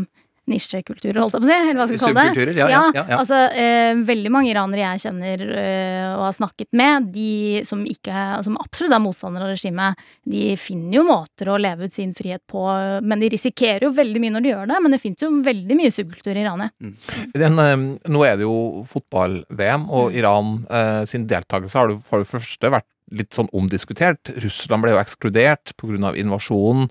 [0.50, 2.30] nisjekulturer, holdt jeg på å si, eller hva skal jeg kalle det.
[2.32, 3.18] Subkulturer, ja, ja, ja, ja.
[3.20, 8.24] Altså, eh, veldig mange iranere jeg kjenner eh, og har snakket med, de som, ikke,
[8.48, 10.02] som absolutt er motstandere av regimet,
[10.34, 12.64] de finner jo måter å leve ut sin frihet på,
[13.06, 15.78] men de risikerer jo veldig mye når de gjør det, men det finnes jo veldig
[15.78, 16.96] mye subkultur i Iran, mm.
[17.38, 17.78] Den, eh,
[18.12, 22.74] nå er det jo fotball-VM, og Iran eh, sin deltakelse har det for det første
[22.74, 24.32] vært litt sånn omdiskutert.
[24.44, 26.14] Russland ble jo ekskludert pga.
[26.16, 26.90] invasjonen.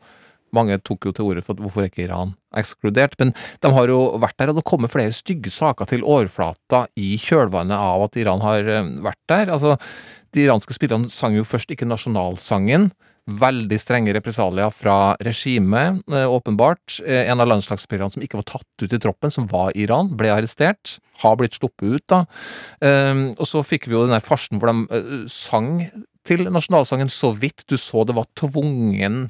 [0.57, 3.17] Mange tok jo til orde for at hvorfor er ikke Iran ekskludert?
[3.21, 7.13] Men de har jo vært der, og det kommer flere stygge saker til overflata i
[7.21, 9.53] kjølvannet av at Iran har eh, vært der.
[9.55, 9.77] Altså,
[10.35, 12.91] de iranske spillerne sang jo først ikke nasjonalsangen.
[13.31, 16.99] Veldig strenge represalier fra regimet, eh, åpenbart.
[17.05, 20.11] Eh, En av landslagsspillerne som ikke var tatt ut i troppen, som var i Iran,
[20.19, 20.99] ble arrestert.
[21.23, 22.25] Har blitt sluppet ut, da.
[23.37, 25.85] Og så fikk vi jo den der farsen hvor de sang
[26.29, 29.23] til nasjonalsangen så vidt du så det var tvungen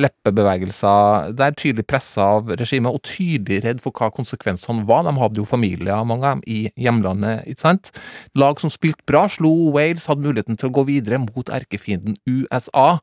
[0.00, 1.34] leppebevegelser.
[1.36, 5.04] Det er tydelig pressa av regimet, og tydelig redd for hva konsekvensene var.
[5.06, 7.92] De hadde jo familier, mange av dem, i hjemlandet, ikke sant.
[8.38, 12.96] Lag som spilte bra, slo Wales, hadde muligheten til å gå videre mot erkefienden USA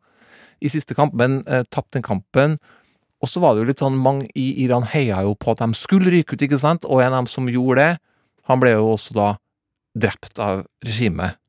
[0.63, 2.57] i siste kamp, men eh, tapte den kampen.
[3.23, 5.77] Og så var det jo litt sånn, mange i Iran heia jo på at de
[5.77, 8.03] skulle ryke ut, ikke sant, og en av dem som gjorde det,
[8.49, 9.31] han ble jo også da
[9.95, 11.39] drept av regimet.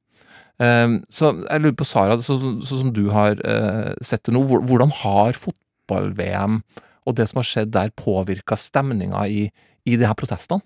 [0.56, 4.40] Um, så jeg lurer på, Sara, sånn så, som du har eh, sett det nå,
[4.46, 6.62] hvordan har fotball-VM
[7.06, 9.44] og det som har skjedd der, påvirka stemninga i,
[9.86, 10.64] i de her protestene?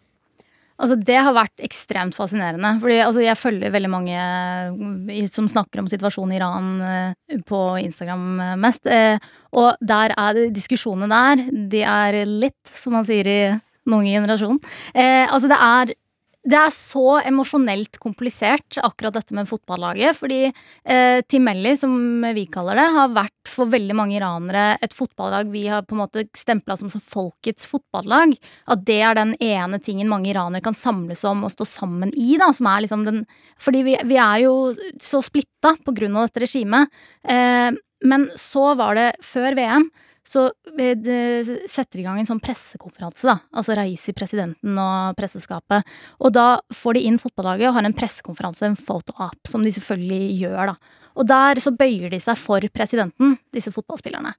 [0.80, 2.72] Altså, det har vært ekstremt fascinerende.
[2.80, 8.24] Fordi altså, jeg følger veldig mange som snakker om situasjonen i Iran eh, på Instagram
[8.40, 8.88] eh, mest.
[8.88, 9.20] Eh,
[9.60, 14.14] og der er det diskusjonene der, de er litt, som man sier i den unge
[14.14, 14.62] generasjonen.
[14.94, 15.94] Eh, altså, det er
[16.40, 20.16] det er så emosjonelt komplisert, akkurat dette med fotballaget.
[20.16, 21.92] Fordi eh, Timelli, som
[22.34, 26.00] vi kaller det, har vært for veldig mange iranere et fotballag vi har på en
[26.00, 28.32] måte stempla som, som folkets fotballag.
[28.72, 32.32] At det er den ene tingen mange iranere kan samles om og stå sammen i.
[32.40, 33.24] da, som er liksom den,
[33.60, 34.54] Fordi vi, vi er jo
[35.02, 36.88] så splitta på grunn av dette regimet.
[37.28, 37.68] Eh,
[38.00, 39.90] men så var det før VM
[40.30, 40.46] så
[40.78, 43.40] det setter i gang en sånn pressekonferanse, da.
[43.50, 45.88] Altså Raisi, presidenten og presseskapet.
[46.22, 50.38] Og da får de inn fotballaget og har en pressekonferanse, en photo-app, som de selvfølgelig
[50.44, 50.96] gjør, da.
[51.18, 54.30] Og der så bøyer de seg for presidenten, disse fotballspillerne.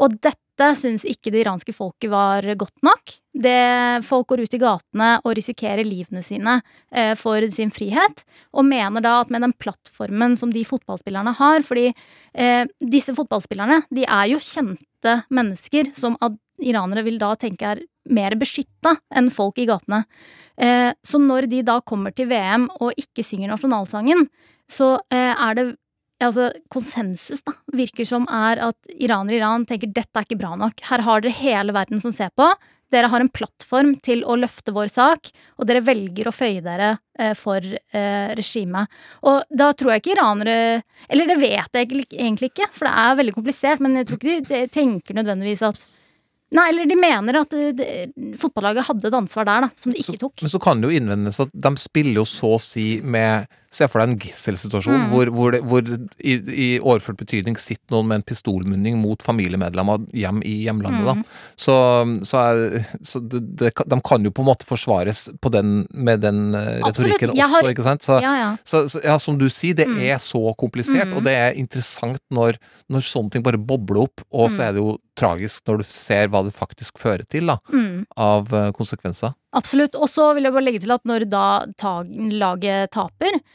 [0.00, 3.12] Og dette syns ikke det iranske folket var godt nok.
[3.44, 3.58] Det,
[4.06, 6.56] folk går ut i gatene og risikerer livene sine
[6.88, 8.24] eh, for sin frihet,
[8.54, 13.82] og mener da at med den plattformen som de fotballspillerne har Fordi eh, disse fotballspillerne,
[13.92, 14.88] de er jo kjente
[15.32, 16.18] mennesker som
[16.62, 17.82] iranere vil da tenke er
[18.14, 20.04] mer beskytta enn folk i gatene.
[20.60, 24.28] Eh, så når de da kommer til VM og ikke synger nasjonalsangen,
[24.70, 25.66] så eh, er det
[26.28, 30.54] altså, konsensus da, virker som er at iranere i Iran tenker dette er ikke bra
[30.60, 30.84] nok.
[30.88, 32.48] Her har dere hele verden som ser på.
[32.94, 36.92] Dere har en plattform til å løfte vår sak, og dere velger å føye dere
[37.18, 38.92] eh, for eh, regimet.
[39.26, 43.18] Og da tror jeg ikke iranere Eller det vet jeg egentlig ikke, for det er
[43.22, 45.90] veldig komplisert, men jeg tror ikke de, de tenker nødvendigvis at
[46.54, 47.86] Nei, eller de mener at det, det,
[48.38, 50.44] fotballaget hadde et ansvar der, da, som de ikke tok.
[50.44, 53.88] Men så kan det jo innvendes at de spiller jo så å si med Se
[53.90, 55.08] for deg en gisselsituasjon Mm.
[55.10, 55.82] hvor, hvor, det, hvor
[56.22, 61.02] i, i overført betydning sitter noen med en pistolmunning mot familiemedlemmer hjem i hjemlandet.
[61.02, 61.08] Mm.
[61.24, 61.40] da.
[61.58, 61.74] Så,
[62.28, 66.22] så, er, så det, det, de kan jo på en måte forsvares på den, med
[66.22, 67.16] den eh, Absolutt.
[67.18, 68.06] retorikken Jeg også, ikke sant?
[68.06, 68.50] Så, Ja, ja.
[68.64, 69.98] Så, ja, som du sier, det Mm.
[70.00, 71.16] er så komplisert, Mm.
[71.18, 72.56] og det er interessant når,
[72.88, 74.68] når sånne ting bare bobler opp, og så Mm.
[74.68, 78.06] er det jo tragisk når du ser hva det faktisk fører til da, Mm.
[78.16, 79.34] av eh, konsekvenser.
[79.54, 79.94] Absolutt.
[79.94, 81.44] Og så vil jeg bare legge til at når da
[82.34, 83.38] laget taper,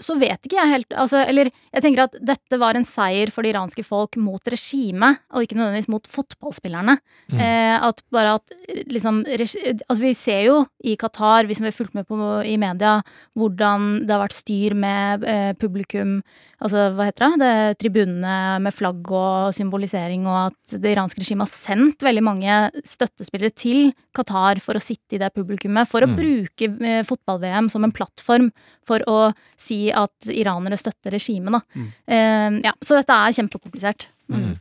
[0.00, 3.42] så vet ikke jeg helt altså, Eller jeg tenker at dette var en seier for
[3.42, 6.94] det iranske folk mot regimet, og ikke nødvendigvis mot fotballspillerne.
[7.32, 7.40] Mm.
[7.40, 11.94] Eh, at bare at eh, liksom Altså, vi ser jo i Qatar, vi har fulgt
[11.94, 13.00] med på i media,
[13.34, 16.20] hvordan det har vært styr med eh, publikum
[16.56, 17.36] Altså, hva heter det?
[17.42, 22.54] det tribunene med flagg og symbolisering, og at det iranske regimet har sendt veldig mange
[22.88, 26.16] støttespillere til Qatar for å sitte i det publikummet, for å Mm.
[26.16, 28.48] bruke eh, fotball-VM som en plattform
[28.86, 31.64] for å si at iranere støtter regimet.
[31.74, 31.88] Mm.
[32.08, 34.08] Uh, ja, så dette er kjempekomplisert.
[34.32, 34.56] Mm.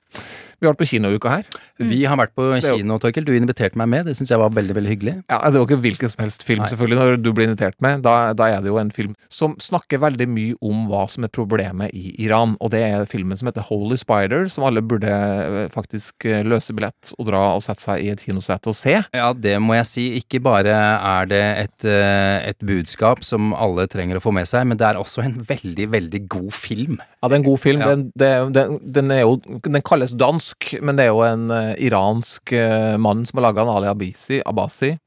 [0.60, 1.48] Vi har vært på kinouka her.
[1.82, 3.26] Vi har vært på kino, Torkel.
[3.28, 4.06] Du inviterte meg med.
[4.10, 5.16] Det syns jeg var veldig veldig hyggelig.
[5.30, 6.70] Ja, Det var ikke hvilken som helst film, Nei.
[6.72, 8.04] selvfølgelig, når du blir invitert med.
[8.06, 11.34] Da, da er det jo en film som snakker veldig mye om hva som er
[11.36, 12.56] problemet i Iran.
[12.64, 16.76] Og det er filmen som heter Holy Spider, som alle burde eh, faktisk eh, løse
[16.76, 18.98] billett og dra og sette seg i et kinosete og se.
[19.16, 20.08] Ja, det må jeg si.
[20.22, 24.66] Ikke bare er det et, eh, et budskap som alle trenger å få med seg,
[24.70, 27.00] men det er også en veldig, veldig god film.
[27.20, 27.82] Ja, det er en god film.
[27.84, 27.94] Ja.
[27.96, 32.54] Den, den, den, er jo, den kalles dansk, men det er jo en eh, iransk
[32.54, 34.98] eh, mann som har laga den, Ali Abisi, Abasi.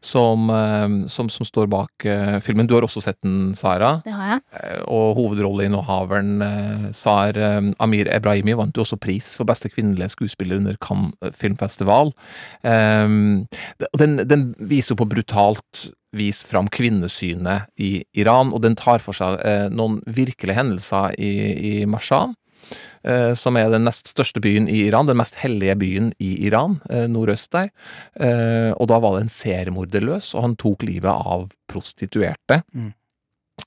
[0.00, 1.90] som, eh, som, som står bak
[2.42, 2.66] filmen.
[2.66, 4.02] Du har også sett den, Sara?
[4.04, 4.84] Det har jeg.
[4.86, 10.60] Og hovedrolleinnehaveren eh, Sar eh, Amir Ebrahimi vant jo også pris for beste kvinnelige skuespiller
[10.60, 12.12] under Cannes filmfestival.
[12.62, 13.48] Um,
[13.98, 19.16] den, den viser jo på brutalt vis fram kvinnesynet i Iran, og den tar for
[19.16, 22.36] seg eh, noen virkelige hendelser i, i Mashan.
[23.04, 26.80] Eh, Som er den nest største byen i Iran, den mest hellige byen i Iran,
[26.90, 27.70] eh, nordøst der.
[28.18, 32.62] Eh, Og da var det en seriemorder løs, og han tok livet av prostituerte.
[32.74, 32.92] Mm.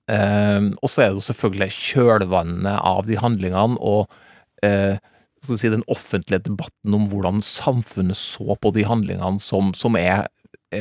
[0.10, 4.10] Og så er det jo selvfølgelig kjølvannet av de handlingene og
[5.40, 9.96] skal vi si, den offentlige debatten om hvordan samfunnet så på de handlingene som, som
[9.96, 10.28] er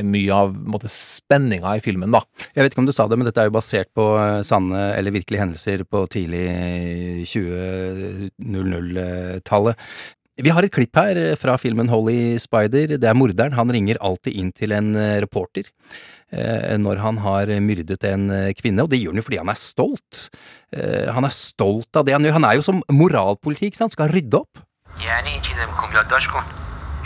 [0.05, 2.20] mye av måte, spenninga i filmen, da.
[2.55, 4.82] Jeg vet ikke om du sa det, men dette er jo basert på eh, sanne
[4.99, 6.45] eller virkelige hendelser på tidlig
[7.32, 9.76] 2000-tallet.
[10.39, 12.93] Vi har et klipp her fra filmen Holy Spider.
[12.95, 13.57] Det er morderen.
[13.59, 15.66] Han ringer alltid inn til en eh, reporter
[16.30, 19.51] eh, når han har myrdet en eh, kvinne, og det gjør han jo fordi han
[19.51, 20.28] er stolt.
[20.70, 22.39] Eh, Han er stolt av det han gjør.
[22.39, 23.97] Han er jo som moralpoliti, ikke sant?
[23.99, 24.62] Skal rydde opp.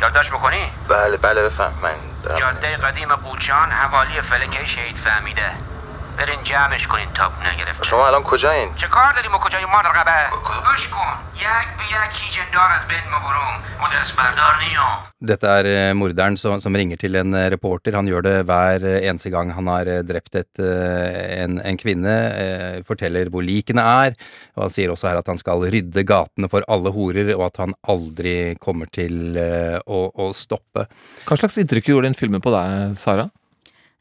[0.03, 1.73] یادداشت یادداشت می‌کنی؟ بله بله بفهم.
[1.83, 5.72] من دارم جاده قدیم قوچان حوالی فلکه شهید فهمیده.
[6.18, 10.20] برین جمعش کنین تا نگرفته شما الان کجایین چه کار داریم و کجای ما رقبه
[10.66, 14.98] گوش کن یک به یک هیجندار از بین مبروم و دست بردار نیام
[15.30, 17.96] Dette er eh, morderen som, som ringer til en eh, reporter.
[17.98, 21.80] Han gjør det hver eh, eneste gang han har eh, drept et, eh, en, en
[21.82, 22.14] kvinne.
[22.44, 24.14] Eh, forteller hvor likene er.
[24.54, 27.58] Og han sier også her at han skal rydde gatene for alle horer, og at
[27.64, 30.86] han aldri kommer til eh, å, å stoppe.
[31.26, 33.26] Hva slags inntrykk gjorde den filmen på deg, Sara?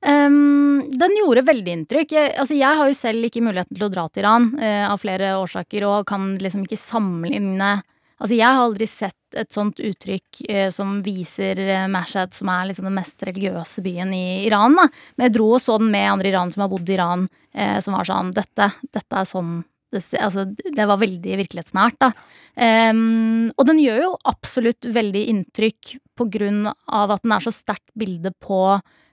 [0.02, 2.16] Ehm, den gjorde veldig inntrykk.
[2.18, 5.02] Jeg, altså, jeg har jo selv ikke muligheten til å dra til Iran uh, av
[5.02, 7.80] flere årsaker, og kan liksom ikke sammenligne
[8.22, 12.68] Altså, jeg har aldri sett et sånt uttrykk eh, som viser eh, Mashhad, som er
[12.70, 14.86] liksom den mest religiøse byen i Iran, da.
[15.16, 17.26] Men jeg dro og så den med andre Iran som har bodd i Iran,
[17.56, 19.56] eh, som var sånn Dette, dette er sånn
[19.92, 22.12] det, altså, det var veldig virkelighetsnært, da.
[22.56, 27.52] Um, og den gjør jo absolutt veldig inntrykk på grunn av at den er så
[27.52, 28.62] sterkt bilde på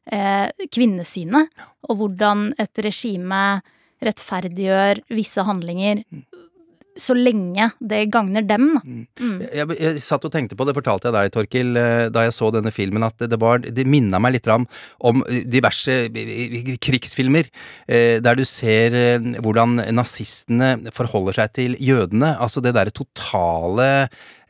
[0.08, 1.50] kvinnesynet,
[1.88, 3.42] og hvordan et regime
[4.04, 6.04] rettferdiggjør visse handlinger
[6.98, 8.72] så lenge det gagner dem.
[8.82, 9.38] Mm.
[9.42, 12.34] Jeg, jeg, jeg satt og tenkte på det, fortalte jeg deg, Torkil, eh, da jeg
[12.34, 14.66] så denne filmen, at det, var, det minna meg litt om,
[15.06, 17.50] om diverse eh, krigsfilmer,
[17.86, 22.34] eh, der du ser eh, hvordan nazistene forholder seg til jødene.
[22.36, 23.88] Altså det derre totale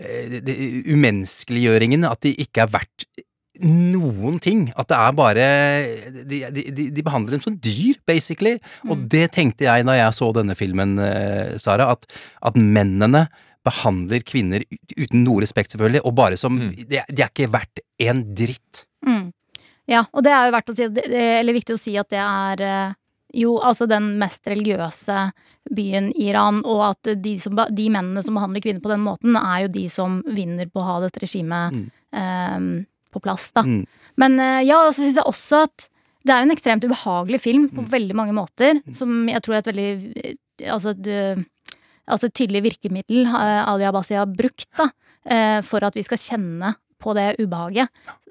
[0.01, 0.57] eh, det,
[0.89, 3.09] umenneskeliggjøringen, at de ikke er verdt
[3.65, 4.69] noen ting.
[4.79, 5.49] At det er bare
[6.29, 8.57] De, de, de, behandler dem som dyr, basically.
[8.89, 12.07] Og det tenkte jeg da jeg så denne filmen, eh, Sara, at,
[12.51, 13.27] at mennene
[13.67, 14.63] behandler kvinner
[14.95, 18.85] uten noe respekt, selvfølgelig, og bare som de, de er ikke verdt en dritt.
[19.07, 19.29] Mm.
[19.89, 22.65] Ja, og det er jo verdt å si, eller viktig å si at det er
[22.65, 22.97] eh,
[23.43, 25.31] jo altså den mest religiøse
[25.75, 29.67] byen Iran, og at de, som, de mennene som behandler kvinner på den måten, er
[29.67, 31.77] jo de som vinner på å ha dette regimet
[32.13, 32.61] eh,
[33.15, 33.65] på plass, da.
[33.67, 33.85] Mm.
[34.21, 35.89] Men eh, ja, og så syns jeg også at
[36.27, 39.63] det er jo en ekstremt ubehagelig film på veldig mange måter, som jeg tror er
[39.63, 39.89] et veldig
[40.25, 41.39] eh, Altså et, eh,
[42.11, 44.89] altså et tydelig virkemiddel Ali Abbasi har brukt, da,
[45.63, 47.89] for at vi skal kjenne på det ubehaget.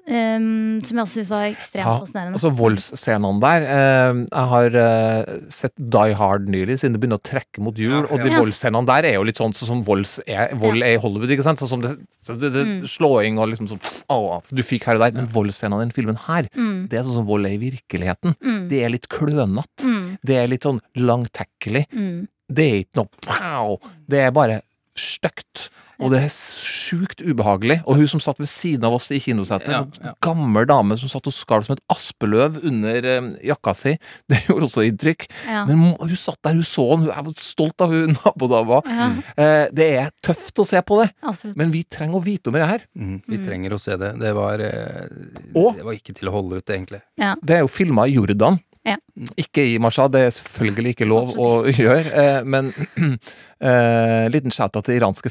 [0.08, 2.38] Um, som jeg også syns var ekstremt Ja, fascinerende.
[2.38, 3.64] altså voldsscenene der.
[3.68, 8.06] uh, jeg har uh, sett Die Hard nylig, siden det begynner å trekke mot jul.
[8.06, 8.38] og de Ja.
[8.40, 11.28] voldsscenene der er jo litt sånn sånn som volds er, vold er i Hollywood.
[11.28, 11.60] ikke sant?
[11.60, 11.92] Sånn som det,
[12.24, 12.80] så det, det, Mm.
[12.88, 15.12] Slåing og liksom sånn Å, du fikk her og der.
[15.20, 16.88] Men voldsscenene i den filmen her, Mm.
[16.88, 18.34] det er sånn som vold er i virkeligheten.
[18.40, 18.68] Mm.
[18.70, 19.84] Det er litt klønete.
[19.84, 20.18] Mm.
[20.24, 21.84] Det er litt sånn langtekkelig.
[21.92, 22.28] Mm.
[22.48, 23.76] Det er ikke noe pow!
[24.08, 24.62] Det er bare
[24.96, 25.68] stygt.
[26.00, 27.80] Og det er sjukt ubehagelig.
[27.86, 31.10] Og hun som satt ved siden av oss i kinosetet, Ja, en gammel dame som
[31.10, 33.96] satt og skalv som et aspeløv under eh, jakka si,
[34.30, 35.26] det gjorde også inntrykk.
[35.48, 35.64] Ja.
[35.66, 38.80] Men hun satt der, hun så den, jeg var stolt av hun nabodama.
[38.86, 39.08] Ja.
[39.36, 41.56] Eh, det er tøft å se på det, Absolutt.
[41.58, 42.86] men vi trenger å vite om det her.
[42.94, 43.44] Mm, vi Mm.
[43.46, 44.12] trenger å se det.
[44.22, 45.08] Det var, eh,
[45.54, 47.02] Og- det var ikke til å holde ut, egentlig.
[47.18, 47.34] Ja.
[47.42, 48.60] Det er jo filma i Jordan.
[48.86, 48.96] Ja.
[49.36, 51.48] Ikke i Mashhad, det er selvfølgelig ikke lov å
[51.82, 52.72] gjøre, eh, men
[53.60, 55.30] eh, liten shout-out til iranske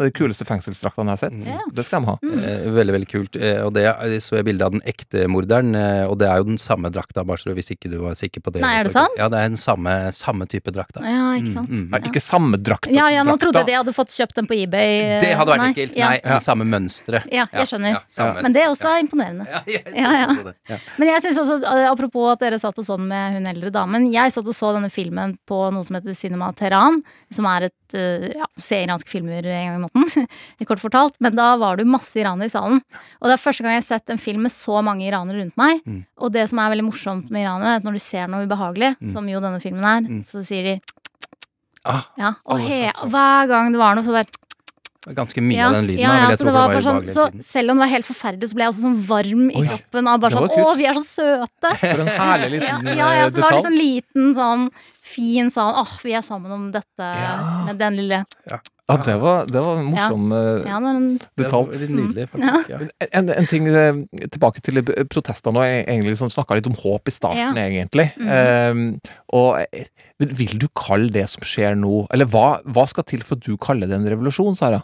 [0.00, 1.36] er de kuleste fengselsdraktene jeg har sett.
[1.40, 1.72] Mm.
[1.74, 2.16] Det skal de ha.
[2.22, 3.36] Eh, veldig, veldig kult.
[3.40, 6.40] Eh, og det jeg så jeg bilde av den ekte morderen, eh, og det er
[6.42, 8.62] jo den samme drakta, bare så hvis ikke du var sikker på det.
[8.64, 9.14] Nei, er det sant?
[9.18, 11.02] Ja, det er den samme, samme type drakta.
[11.04, 11.70] Ja, ikke sant.
[11.70, 11.90] Mm, mm.
[11.94, 12.92] Nei, ikke samme drakta.
[12.94, 13.46] Ja, ja, nå drakta.
[13.46, 15.20] trodde jeg de hadde fått kjøpt den på eBay.
[15.24, 15.96] Det hadde vært Nei, ekkelt.
[15.98, 16.10] ja.
[16.14, 17.22] Nei, samme mønstre.
[17.32, 17.96] Ja, jeg skjønner.
[17.98, 19.46] Ja, samme- Men det er også er imponerende.
[19.50, 20.26] Ja, jeg synes Ja, ja.
[20.30, 20.54] også det.
[20.70, 20.76] Ja.
[20.98, 24.06] Men jeg synes også, eh, apropos at dere satt og sånn med hun eldre damen
[24.12, 27.00] Jeg satt og så denne filmen på noe som heter Cinema Teheran,
[27.40, 30.28] som er et eh, ja, se iranske filmer en gang i måneden,
[30.70, 31.16] kort fortalt.
[31.24, 32.78] Men da var det jo masse iranere i salen.
[33.18, 35.56] Og det er første gang jeg har sett en film med så mange iranere rundt
[35.60, 35.80] meg.
[35.88, 36.04] Mm.
[36.20, 38.94] Og det som er veldig morsomt med iranere, er at når du ser noe ubehagelig,
[39.00, 39.12] Mm.
[39.16, 40.22] som jo denne filmen er, Mm.
[40.28, 40.80] så sier de
[41.88, 43.08] Ah, ja, og he, sånn.
[43.08, 44.28] hver gang det var noe, så bare
[45.08, 46.84] Ganske mye av den lyden ja, ja, vil jeg så tro, det var det var
[46.84, 49.54] sånn, så selv om det var helt forferdelig, så ble jeg også sånn varm i
[49.62, 50.50] Oi, kroppen av bare sånn.
[50.60, 51.70] Å, vi er så søte!
[51.80, 52.98] For en herlig Ja, detalj.
[52.98, 53.62] ja, ja, eh, så det var detalj.
[53.62, 54.66] liksom liten sånn
[55.10, 57.08] fin sånn Åh, vi er sammen om dette
[57.70, 58.20] med den lille
[58.52, 58.60] Ja,
[59.06, 61.00] det var, det var en morsom eh, Ja, det var
[61.40, 62.68] Det var litt nydelig, faktisk.
[62.74, 62.80] Ja.
[63.22, 64.02] En, en ting eh,
[64.34, 67.66] tilbake til eh, protestene, og egentlig som snakka litt om håp i starten, Ja.
[67.70, 68.10] egentlig.
[68.20, 68.30] Mm.
[69.00, 69.88] Um, og eh,
[70.20, 73.54] vil du kalle det som skjer nå Eller hva, hva skal til for at du
[73.56, 74.82] kaller det en revolusjon, Sara?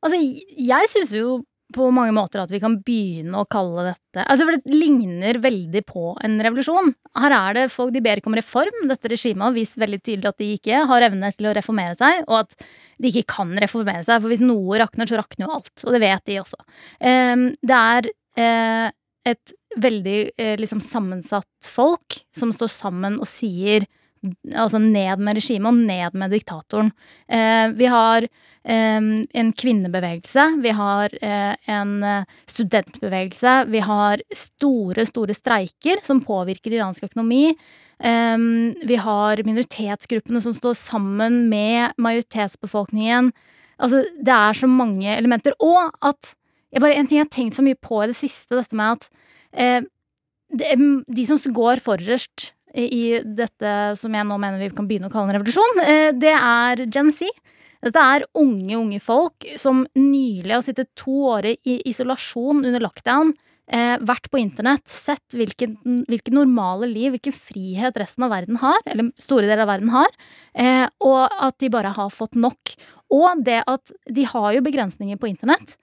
[0.00, 1.40] Altså, jeg syns jo
[1.74, 5.82] på mange måter at vi kan begynne å kalle dette Altså, for det ligner veldig
[5.86, 6.92] på en revolusjon.
[7.20, 8.88] Her er det folk de ber ikke om reform.
[8.90, 12.24] Dette regimet har vist veldig tydelig at de ikke har evne til å reformere seg,
[12.26, 12.66] og at
[13.00, 14.18] de ikke kan reformere seg.
[14.18, 15.74] For hvis noe rakner, så rakner jo alt.
[15.86, 16.58] Og det vet de også.
[17.06, 18.10] Ehm, det er
[18.42, 18.90] eh,
[19.30, 23.86] et veldig eh, liksom sammensatt folk som står sammen og sier
[24.52, 26.90] Altså ned med regimet og ned med diktatoren.
[27.24, 28.26] Eh, vi har
[28.68, 36.76] en kvinnebevegelse, vi har eh, en eh, studentbevegelse, vi har store, store streiker som påvirker
[36.76, 37.54] iransk økonomi.
[38.00, 43.26] Vi har minoritetsgruppene som står sammen med majoritetsbefolkningen.
[43.76, 45.52] Altså, det er så mange elementer.
[45.60, 46.30] Og at
[46.80, 49.10] bare, En ting jeg har tenkt så mye på i det siste, dette med at
[49.52, 49.84] eh,
[50.48, 55.28] de som går forrest i dette som jeg nå mener vi kan begynne å kalle
[55.28, 55.84] en revolusjon,
[56.16, 57.28] det er Gen Z.
[57.80, 63.32] Dette er unge, unge folk som nylig har sittet to år i isolasjon under lockdown.
[63.70, 65.76] eh, vært på internett, sett hvilket,
[66.10, 70.08] hvilke normale liv, hvilken frihet resten av verden har, eller store deler av verden har,
[70.58, 72.74] eh, og at de bare har fått nok.
[73.14, 75.76] Og det at de har jo begrensninger på internett,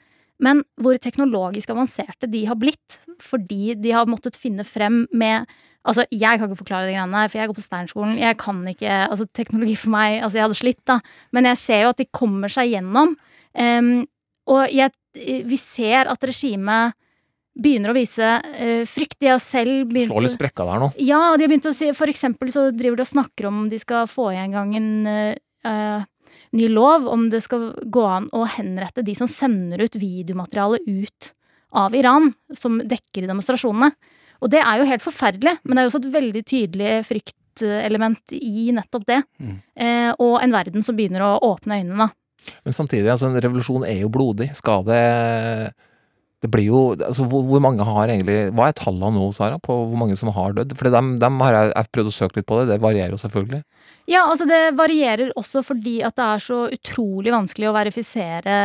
[0.44, 5.48] men hvor teknologisk avanserte de har blitt fordi de har måttet finne frem med
[5.88, 8.18] Altså, jeg kan ikke forklare de greiene her, for jeg går på Steinerskolen.
[8.20, 11.00] Jeg kan ikke Altså, teknologi for meg Altså, jeg hadde slitt, da.
[11.32, 13.14] Men jeg ser jo at de kommer seg gjennom.
[13.58, 13.92] Um,
[14.52, 14.92] og jeg,
[15.48, 16.98] vi ser at regimet
[17.58, 19.18] begynner å vise uh, frykt.
[19.24, 20.92] De har selv begynt Slå litt sprekka der nå.
[21.00, 23.80] ja, de har begynt å si For eksempel så driver de og snakker om de
[23.82, 26.04] skal få i gang en eh,
[26.56, 31.32] ny lov om det skal gå an å henrette de som sender ut videomateriale ut
[31.78, 33.92] av Iran, som dekker demonstrasjonene.
[34.42, 38.38] Og det er jo helt forferdelig, men det er jo også et veldig tydelig fryktelement
[38.38, 39.22] i nettopp det.
[39.76, 42.10] Eh, og en verden som begynner å åpne øynene.
[42.64, 44.52] Men samtidig, altså, en revolusjon er jo blodig.
[44.56, 45.02] Skal det
[46.44, 49.74] Det blir jo altså, hvor, hvor mange har egentlig Hva er tallene nå, Sara, på
[49.90, 50.76] hvor mange som har dødd?
[50.78, 52.68] For dem, dem har jeg, jeg prøvd å søke litt på det.
[52.70, 53.64] Det varierer jo selvfølgelig.
[54.08, 58.60] Ja, altså det varierer også fordi at det er så utrolig vanskelig å verifisere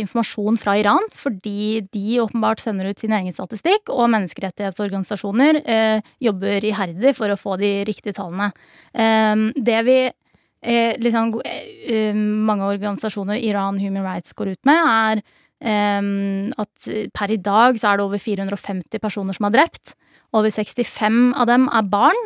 [0.00, 1.04] informasjon fra Iran.
[1.12, 7.38] Fordi de åpenbart sender ut sin egen statistikk, og menneskerettighetsorganisasjoner eh, jobber iherdig for å
[7.38, 8.50] få de riktige tallene.
[8.96, 15.22] Eh, det vi eh, liksom eh, mange organisasjoner, Iran Human Rights, går ut med, er
[15.22, 19.92] eh, at per i dag så er det over 450 personer som er drept.
[20.34, 22.18] Over 65 av dem er barn.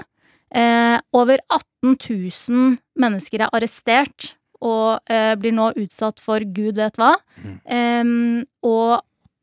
[0.54, 6.96] Eh, over 18 000 mennesker er arrestert og eh, blir nå utsatt for gud vet
[7.00, 7.16] hva.
[7.66, 8.04] Eh,
[8.64, 8.92] og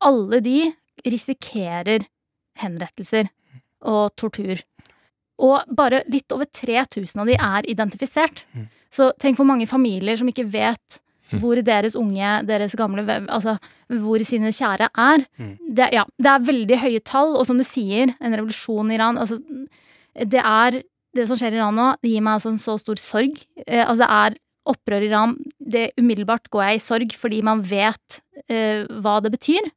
[0.04, 0.60] alle de
[1.04, 2.06] risikerer
[2.60, 3.28] henrettelser
[3.84, 4.62] og tortur.
[5.44, 8.44] Og bare litt over 3000 av de er identifisert.
[8.94, 11.00] Så tenk hvor mange familier som ikke vet
[11.42, 13.56] hvor deres unge, deres gamle Altså
[13.88, 15.24] hvor sine kjære er.
[15.68, 19.20] Det, ja, det er veldig høye tall, og som du sier, en revolusjon i Iran
[19.20, 19.38] altså,
[20.14, 20.82] Det er
[21.14, 23.36] Det som skjer i Iran nå, det gir meg altså en så stor sorg.
[23.68, 25.36] Eh, altså, det er opprør i Iran.
[25.58, 29.68] Det Umiddelbart går jeg i sorg fordi man vet eh, hva det betyr.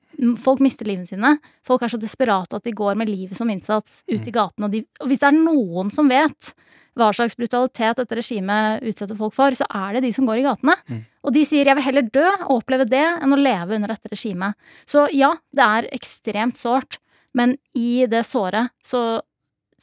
[0.41, 1.35] Folk mister livene sine.
[1.67, 4.65] Folk er så desperate at de går med livet som innsats ut i gatene.
[4.65, 6.53] Og, de, og hvis det er noen som vet
[6.97, 10.45] hva slags brutalitet dette regimet utsetter folk for, så er det de som går i
[10.47, 10.75] gatene.
[11.23, 14.09] Og de sier 'jeg vil heller dø og oppleve det enn å leve under dette
[14.09, 14.55] regimet'.
[14.85, 16.97] Så ja, det er ekstremt sårt,
[17.33, 19.21] men i det såret så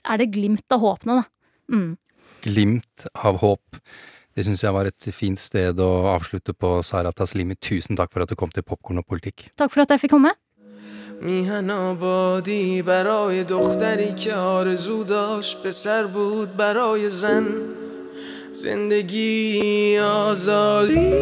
[0.05, 1.25] er det glimt av håp nå, da.
[1.75, 1.97] Mm.
[2.43, 3.81] Glimt av håp.
[4.35, 7.55] Det syns jeg var et fint sted å avslutte på, Sara Taslimi.
[7.55, 9.47] Tusen takk for at du kom til Popkorn og politikk.
[9.57, 10.35] Takk for at jeg fikk komme.
[11.21, 17.45] میهن آبادی برای دختری که آرزو داشت پسر بود برای زن.
[18.53, 21.13] زندگی آزادی.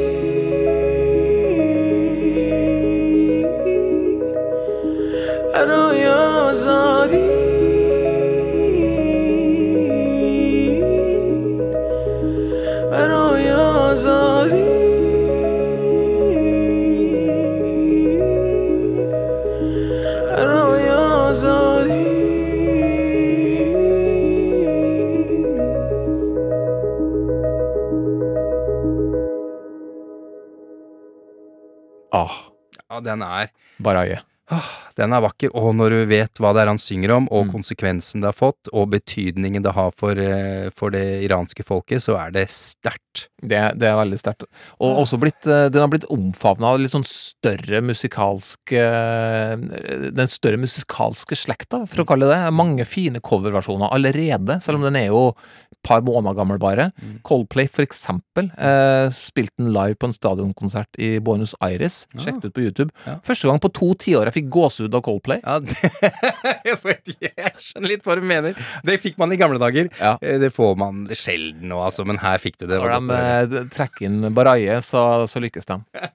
[5.55, 7.29] برای آزادی.
[12.91, 14.62] برای آزادی.
[32.23, 32.37] Ah,
[32.91, 33.51] Ja, den er
[33.83, 34.21] Baraye.
[34.53, 34.67] Ah,
[34.99, 37.31] Den er vakker, og når du vet hva det er han synger om, Mm.
[37.33, 42.03] og konsekvensen det har fått, og betydningen det har for, eh, for det iranske folket,
[42.05, 43.29] så er det sterkt.
[43.41, 44.45] Det, det er veldig sterkt.
[44.79, 49.57] Og også blitt, eh, den har blitt omfavna av litt sånn større musikalsk eh,
[50.13, 52.53] Den større musikalske slekta, for å kalle det det.
[52.53, 55.31] Mange fine coverversjoner allerede, selv om den er jo
[55.87, 56.91] par måneder gammel bare.
[57.27, 62.07] Coldplay, for eksempel, eh, spilte den live på en stadionkonsert i Buenos Aires.
[62.17, 62.91] Sjekk det ut på YouTube.
[63.27, 65.43] Første gang på to tiår jeg fikk gåsehud av Coldplay.
[65.43, 65.77] Ja, det,
[67.23, 68.59] jeg skjønner litt hva du mener.
[68.87, 69.91] Det fikk man i gamle dager.
[69.99, 70.15] Ja.
[70.21, 72.79] Det får man sjelden nå, altså, men her fikk du det.
[72.81, 75.81] Når de eh, trekker inn Baraye, så, så lykkes de.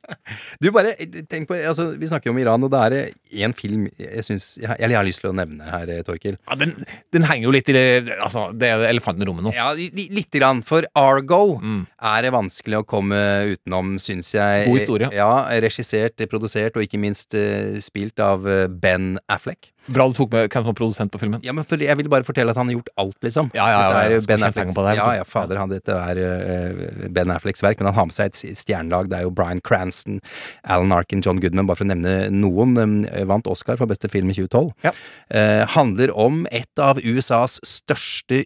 [0.62, 0.96] Du, bare
[1.30, 4.76] tenk på altså, Vi snakker om Iran, og det er én film jeg synes, jeg,
[4.80, 6.36] jeg har lyst til å nevne her, eh, Torkil.
[6.48, 6.74] Ja, den,
[7.16, 7.86] den henger jo litt i det
[8.18, 9.54] Altså, det er elefanten i rommet nå.
[9.58, 10.62] Ja, li, li- lite grann.
[10.68, 11.58] For Argo
[11.98, 13.18] er det vanskelig å komme
[13.56, 14.68] utenom, syns jeg.
[14.70, 15.10] God historie.
[15.18, 15.32] Ja,
[15.64, 19.72] Regissert, produsert og ikke minst uh, spilt av eh, Ben Affleck.
[19.88, 21.40] Bra du tok med hvem som var produsent på filmen.
[21.46, 23.52] Ja, men for Jeg vil bare fortelle at han har gjort alt, liksom.
[23.56, 24.74] Ja, ja, ja, er ja, Ben Affleck.
[24.76, 28.10] På det ja, ja, fader, han, dette er uh, Ben Afflecks verk, men han har
[28.10, 29.08] med seg et stjernelag.
[29.12, 30.20] Det er jo Bryan Cranston,
[30.68, 32.76] Alan Arkin, John Goodman, bare for å nevne noen.
[32.78, 32.98] Um,
[33.32, 34.92] vant Oscar for beste film i 2012.
[35.32, 38.44] Eh, handler om et av USAs største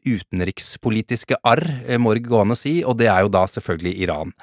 [1.02, 4.02] politiske arr, eh, må det gå an å si, og det er jo da selvfølgelig
[4.06, 4.34] Iran.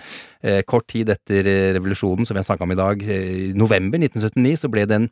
[0.43, 3.99] Eh, kort tid etter eh, revolusjonen, som vi har snakka om i dag, i november
[3.99, 5.09] 1979, så ble den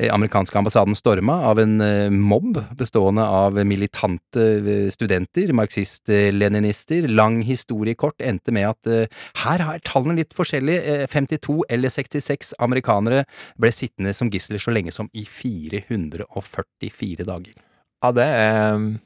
[0.00, 1.76] amerikanske ambassaden storma av en
[2.20, 7.08] mobb bestående av militante studenter, marxist-leninister.
[7.08, 9.10] Lang historie kort endte med at
[9.44, 11.06] her har tallene litt forskjellige.
[11.12, 13.24] 52 eller 66 amerikanere
[13.60, 17.54] ble sittende som gisler så lenge som i 444 dager.
[18.00, 19.00] Ja, det er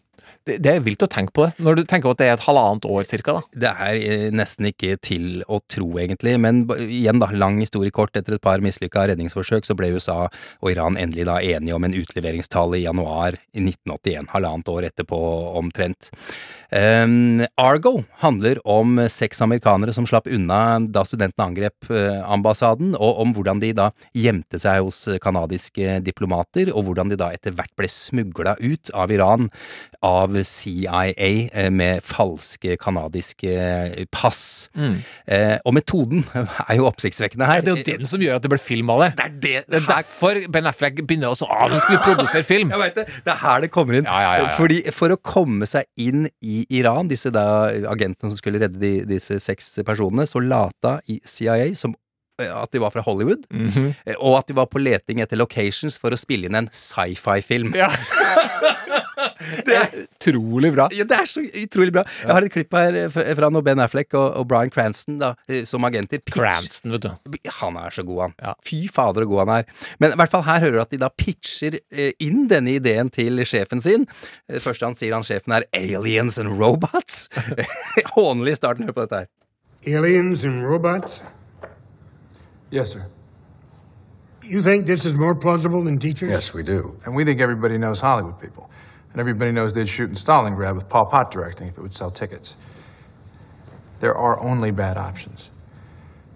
[0.45, 2.45] det, det er vilt å tenke på det, når du tenker at det er et
[2.45, 3.61] halvannet år cirka, da.
[3.65, 6.35] Det er eh, nesten ikke til å tro, egentlig.
[6.41, 8.13] Men igjen, da, lang historie kort.
[8.15, 11.97] Etter et par mislykka redningsforsøk så ble USA og Iran endelig da enige om en
[11.97, 14.29] utleveringstale i januar i 1981.
[14.35, 15.21] Halvannet år etterpå,
[15.57, 16.11] omtrent.
[16.75, 23.23] Um, Argo handler om seks amerikanere som slapp unna da studentene angrep eh, ambassaden, og
[23.25, 27.73] om hvordan de da gjemte seg hos canadiske diplomater, og hvordan de da etter hvert
[27.79, 29.49] ble smugla ut av Iran
[30.05, 33.55] av CIA eh, med falske canadiske
[34.13, 34.69] pass.
[34.75, 34.97] Mm.
[35.27, 36.25] Eh, og metoden
[36.69, 37.65] er jo oppsiktsvekkende her.
[37.65, 39.11] Det er jo den som gjør at det blir film av det.
[39.17, 42.73] Det er, det, Det er derfor Ben Affleck begynner også Å, skal produsere film!
[42.75, 43.07] Jeg vet det.
[43.25, 44.09] Det er her det kommer inn.
[44.09, 44.55] Ja, ja, ja, ja.
[44.59, 47.47] Fordi For å komme seg inn i Iran, disse da
[47.91, 51.95] agentene som skulle redde de, disse seks personene, så lata i CIA som
[52.41, 54.17] eh, at de var fra Hollywood, mm -hmm.
[54.19, 57.75] og at de var på leting etter locations for å spille inn en sci-fi-film.
[57.75, 57.91] Ja.
[59.67, 60.89] det er utrolig bra.
[60.97, 62.03] Ja, det er så utrolig bra.
[62.23, 65.33] Jeg har et klipp her eh, fra når Ben Affleck og, og Brian Cranston da,
[65.49, 67.39] eh, som agenter pitch- Cranston, vet du.
[67.61, 68.57] Han er så god, han.
[68.67, 69.69] Fy fader, så god han er.
[70.03, 73.11] Men i hvert fall her hører du at de da pitcher eh, inn denne ideen
[73.15, 74.07] til sjefen sin.
[74.51, 77.29] Det første han sier, han sjefen, er 'aliens and robots'.
[78.17, 78.85] Hånlig starten.
[78.89, 79.31] Hør på dette her.
[79.99, 81.23] Aliens and robots?
[82.73, 83.05] Yes, sir.
[84.43, 86.31] You think this is more plausible than teachers?
[86.31, 86.97] Yes, we do.
[87.07, 88.69] And we think everybody knows Hollywood people.
[89.15, 92.11] And everybody knows they'd shoot in Stalingrad with Paul Pot directing if it would sell
[92.11, 92.57] tickets.
[94.01, 95.51] There are only bad options.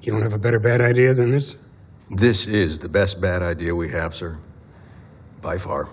[0.00, 1.56] You don't have a better bad idea than this?
[2.08, 4.38] This is the best bad idea we have, sir.
[5.42, 5.88] By far.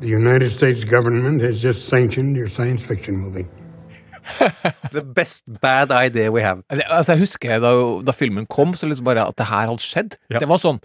[0.00, 3.46] The United States government has just sanctioned your science fiction movie.
[4.94, 6.62] The best bad idea we have.
[6.70, 7.72] Altså, jeg husker da,
[8.06, 10.16] da filmen kom, så liksom bare at det her hadde skjedd.
[10.32, 10.80] Det var sånn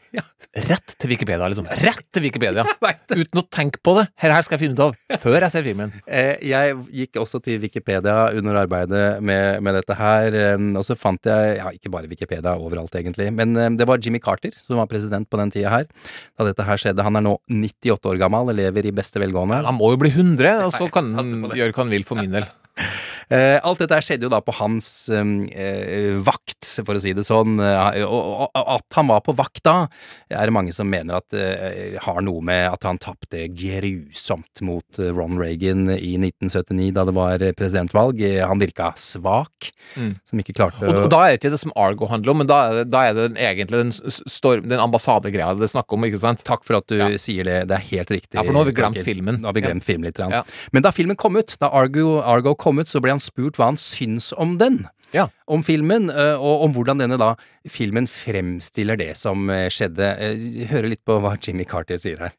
[0.69, 1.67] rett til Wikipedia, liksom.
[1.83, 2.65] Rett til Wikipedia.
[3.21, 4.07] Uten å tenke på det.
[4.19, 5.95] Her, her skal jeg finne ut av før jeg ser filmen.
[6.09, 10.95] Eh, jeg gikk også til Wikipedia under arbeidet med, med dette her, eh, og så
[10.97, 14.79] fant jeg ja, ikke bare Wikipedia overalt, egentlig, men eh, det var Jimmy Carter som
[14.81, 15.85] var president på den tida her,
[16.33, 17.05] da dette her skjedde.
[17.05, 19.61] Han er nå 98 år gammel, lever i beste velgående.
[19.67, 22.33] Han må jo bli 100, og så kan han gjøre hva han vil for min
[22.39, 22.49] del.
[23.29, 27.59] Eh, alt dette skjedde jo da på hans eh, vakt, for å si det sånn.
[27.61, 29.75] Eh, og, at han var på vakt da,
[30.33, 31.35] er det mange som mener at
[32.03, 37.45] har noe med at han tapte grusomt mot Ron Reagan i 1979, da det var
[37.59, 38.23] presidentvalg.
[38.49, 40.11] Han virka svak, Mm.
[40.27, 42.47] som ikke klarte Og, og da er det ikke det som Argo handler om, men
[42.49, 43.93] da er det, da er det egentlig den,
[44.29, 46.43] storm, den ambassadegreia det er snakk om, ikke sant?
[46.45, 47.55] Takk for at du sier det.
[47.71, 48.35] Det er helt riktig.
[48.37, 49.39] Ja, for nå har vi glemt filmen.
[49.41, 49.87] Nå har vi glemt Ja.
[49.89, 50.19] filmen litt.
[50.21, 50.43] Ja.
[50.75, 53.65] Men da filmen kom ut, da Argo, Argo kom ut, så ble han spurt hva
[53.71, 54.87] han syns om den.
[55.47, 57.35] Om filmen, eh, og om hvordan denne da
[57.67, 60.17] filmen fremstiller det som eh, skjedde.
[60.21, 62.31] Eh, Høre litt på hva Jimmy Carter sier her.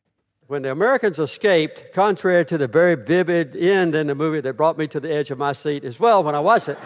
[0.46, 4.78] When the Americans escaped, contrary to the very vivid end in the movie that brought
[4.78, 6.76] me to the edge of my seat as well when I watched it,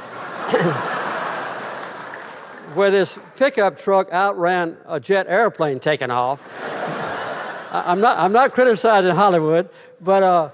[2.74, 6.42] where this pickup truck outran a jet airplane taking off.
[7.72, 9.68] I'm not, I'm not criticizing Hollywood,
[10.00, 10.50] but uh,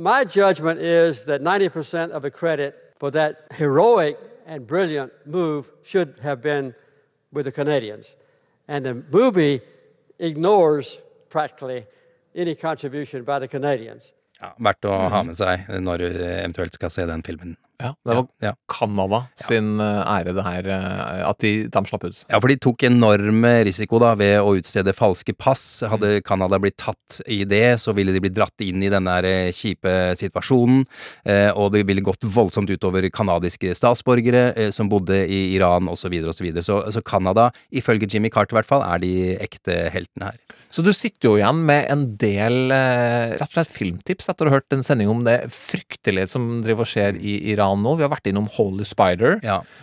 [0.00, 6.16] my judgment is that 90% of the credit for that heroic and brilliant move should
[6.22, 6.74] have been
[7.32, 8.16] with the Canadians.
[8.66, 9.60] And the movie
[10.18, 11.86] ignores practically
[12.34, 14.12] any contribution by the Canadians.
[14.40, 15.26] Ja, verdt å ha mm-hmm.
[15.28, 17.56] med seg når du eventuelt skal se den filmen.
[17.80, 18.52] Ja, det var Ja.
[18.70, 22.18] Canada sin eh, ære, det her, eh, at de, de slapp ut.
[22.28, 25.82] Ja, for de tok enorm risiko da ved å utstede falske pass.
[25.88, 29.50] Hadde Canada blitt tatt i det, så ville de blitt dratt inn i denne eh,
[29.56, 30.84] kjipe situasjonen.
[31.60, 36.00] Og det ville gått voldsomt utover canadiske statsborgere som bodde i Iran osv.
[36.00, 36.64] Så, videre, og så, videre.
[36.66, 40.59] så Så Canada, ifølge Jimmy Carter i hvert fall, er de ekte heltene her.
[40.70, 44.52] Så du sitter jo igjen med en del eh, rett og slett filmtips etter å
[44.52, 47.96] ha hørt en sending om det fryktelige som driver og skjer i Iran nå.
[47.98, 49.40] Vi har vært innom Holy Spider.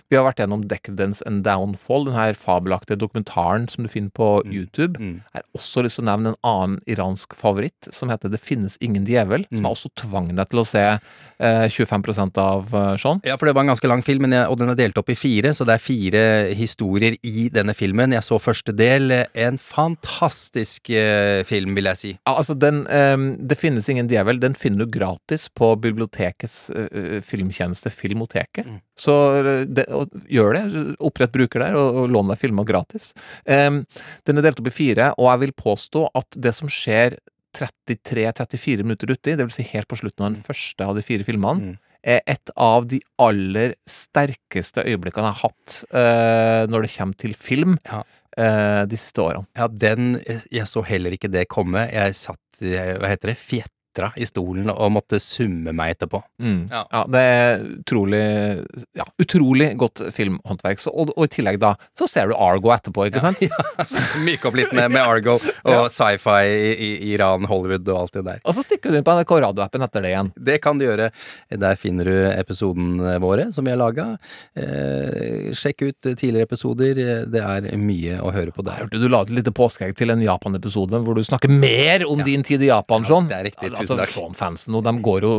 [0.07, 4.29] Vi har vært gjennom Decadence and Downfall, den her fabelaktige dokumentaren som du finner på
[4.47, 4.95] YouTube.
[5.03, 8.79] Jeg har også lyst til å nevne en annen iransk favoritt som heter Det finnes
[8.79, 13.19] ingen djevel, som jeg også tvang deg til å se eh, 25 av, eh, Sean.
[13.27, 15.11] Ja, for det var en ganske lang film, men jeg, og den er delt opp
[15.11, 16.23] i fire, så det er fire
[16.55, 18.15] historier i denne filmen.
[18.15, 19.11] Jeg så første del.
[19.35, 22.11] En fantastisk fantastisk eh, film, vil jeg si.
[22.25, 24.39] Ja, altså den, ehm, Det finnes ingen djevel.
[24.39, 28.65] Den finner du gratis på bibliotekets eh, filmtjeneste Filmoteket.
[28.97, 29.13] Så
[29.45, 30.95] eh, det, og, gjør det.
[30.99, 33.13] Opprett bruker der, og, og lån deg filmer gratis.
[33.45, 33.85] Ehm,
[34.25, 37.17] den er delt opp i fire, og jeg vil påstå at det som skjer
[37.57, 41.25] 33-34 minutter uti, det vil si helt på slutten av den første av de fire
[41.25, 47.19] filmene, er et av de aller sterkeste øyeblikkene jeg har hatt uh, når det kommer
[47.19, 48.03] til film eh,
[48.89, 49.47] de siste årene.
[49.57, 50.19] Ja, den
[50.53, 51.87] Jeg så heller ikke det komme.
[51.91, 53.39] Jeg satt eh, Hva heter det?
[53.97, 56.21] Fjetra i stolen og måtte summe meg etterpå.
[56.41, 56.69] Mm.
[56.71, 57.03] Ja.
[57.09, 58.23] det er utrolig
[58.97, 60.79] Ja, utrolig godt filmhåndverk.
[60.81, 63.41] Så, og, og i tillegg da, så ser du Argo etterpå, ikke sant?
[64.25, 68.25] Myke opp litt med, med Argo og sci-fi i, i Iran, Hollywood og alt det
[68.27, 68.41] der.
[68.45, 70.31] Og så stikker du inn på NRK radioappen etter det igjen.
[70.49, 71.09] Det kan du gjøre.
[71.57, 74.09] Der finner du episodene våre som vi har laga.
[74.57, 77.01] Eh, sjekk ut tidligere episoder.
[77.31, 78.83] Det er mye å høre på der.
[78.85, 82.21] Hørte du la ut et lite påskeegg til en Japan-episode hvor du snakker mer om
[82.25, 83.29] din tid i Japan, Sean?
[83.29, 83.71] det er riktig.
[83.77, 84.13] Tusen Altså, takk.
[84.13, 85.31] Sean-fansen nå, de går jo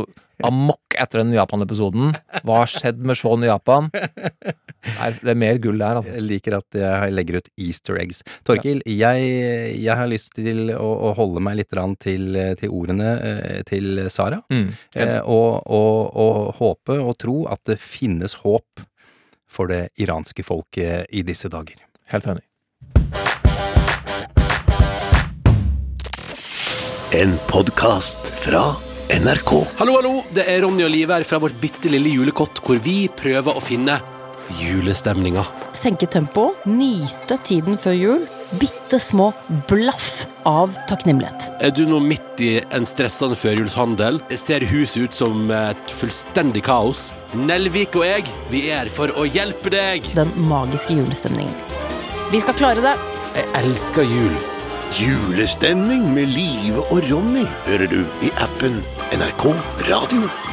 [0.47, 2.13] amok etter den Japan-episoden.
[2.47, 3.89] Hva har skjedd med Sean i Japan?
[3.91, 6.13] Det er, det er mer gull der, altså.
[6.15, 8.21] Jeg liker at jeg legger ut easter eggs.
[8.47, 9.29] Torkil, jeg,
[9.75, 14.39] jeg har lyst til å, å holde meg litt til, til ordene eh, til Sara.
[14.47, 14.69] Mm.
[14.95, 18.87] Eh, og, og, og håpe og tro at det finnes håp
[19.49, 21.83] for det iranske folket i disse dager.
[22.13, 22.48] Helt enig.
[27.11, 28.61] En podkast fra
[29.21, 29.51] NRK.
[29.79, 30.11] Hallo, hallo!
[30.33, 33.63] Det er Ronny og Liv her fra vårt bitte lille julekott, hvor vi prøver å
[33.63, 33.95] finne
[34.59, 35.41] julestemninga.
[35.73, 38.27] senke tempoet, nyte tiden før jul.
[38.61, 39.31] Bitte små
[39.69, 41.49] blaff av takknemlighet.
[41.61, 44.21] Er du nå midt i en stressende førjulshandel?
[44.37, 47.09] Ser huset ut som et fullstendig kaos?
[47.33, 50.13] Nelvik og jeg, vi er her for å hjelpe deg!
[50.17, 51.57] Den magiske julestemningen.
[52.29, 52.95] Vi skal klare det.
[53.33, 54.37] Jeg elsker jul.
[54.97, 58.81] Julestemning med Live og Ronny hører du i appen
[59.13, 59.45] NRK
[59.85, 60.48] Radio.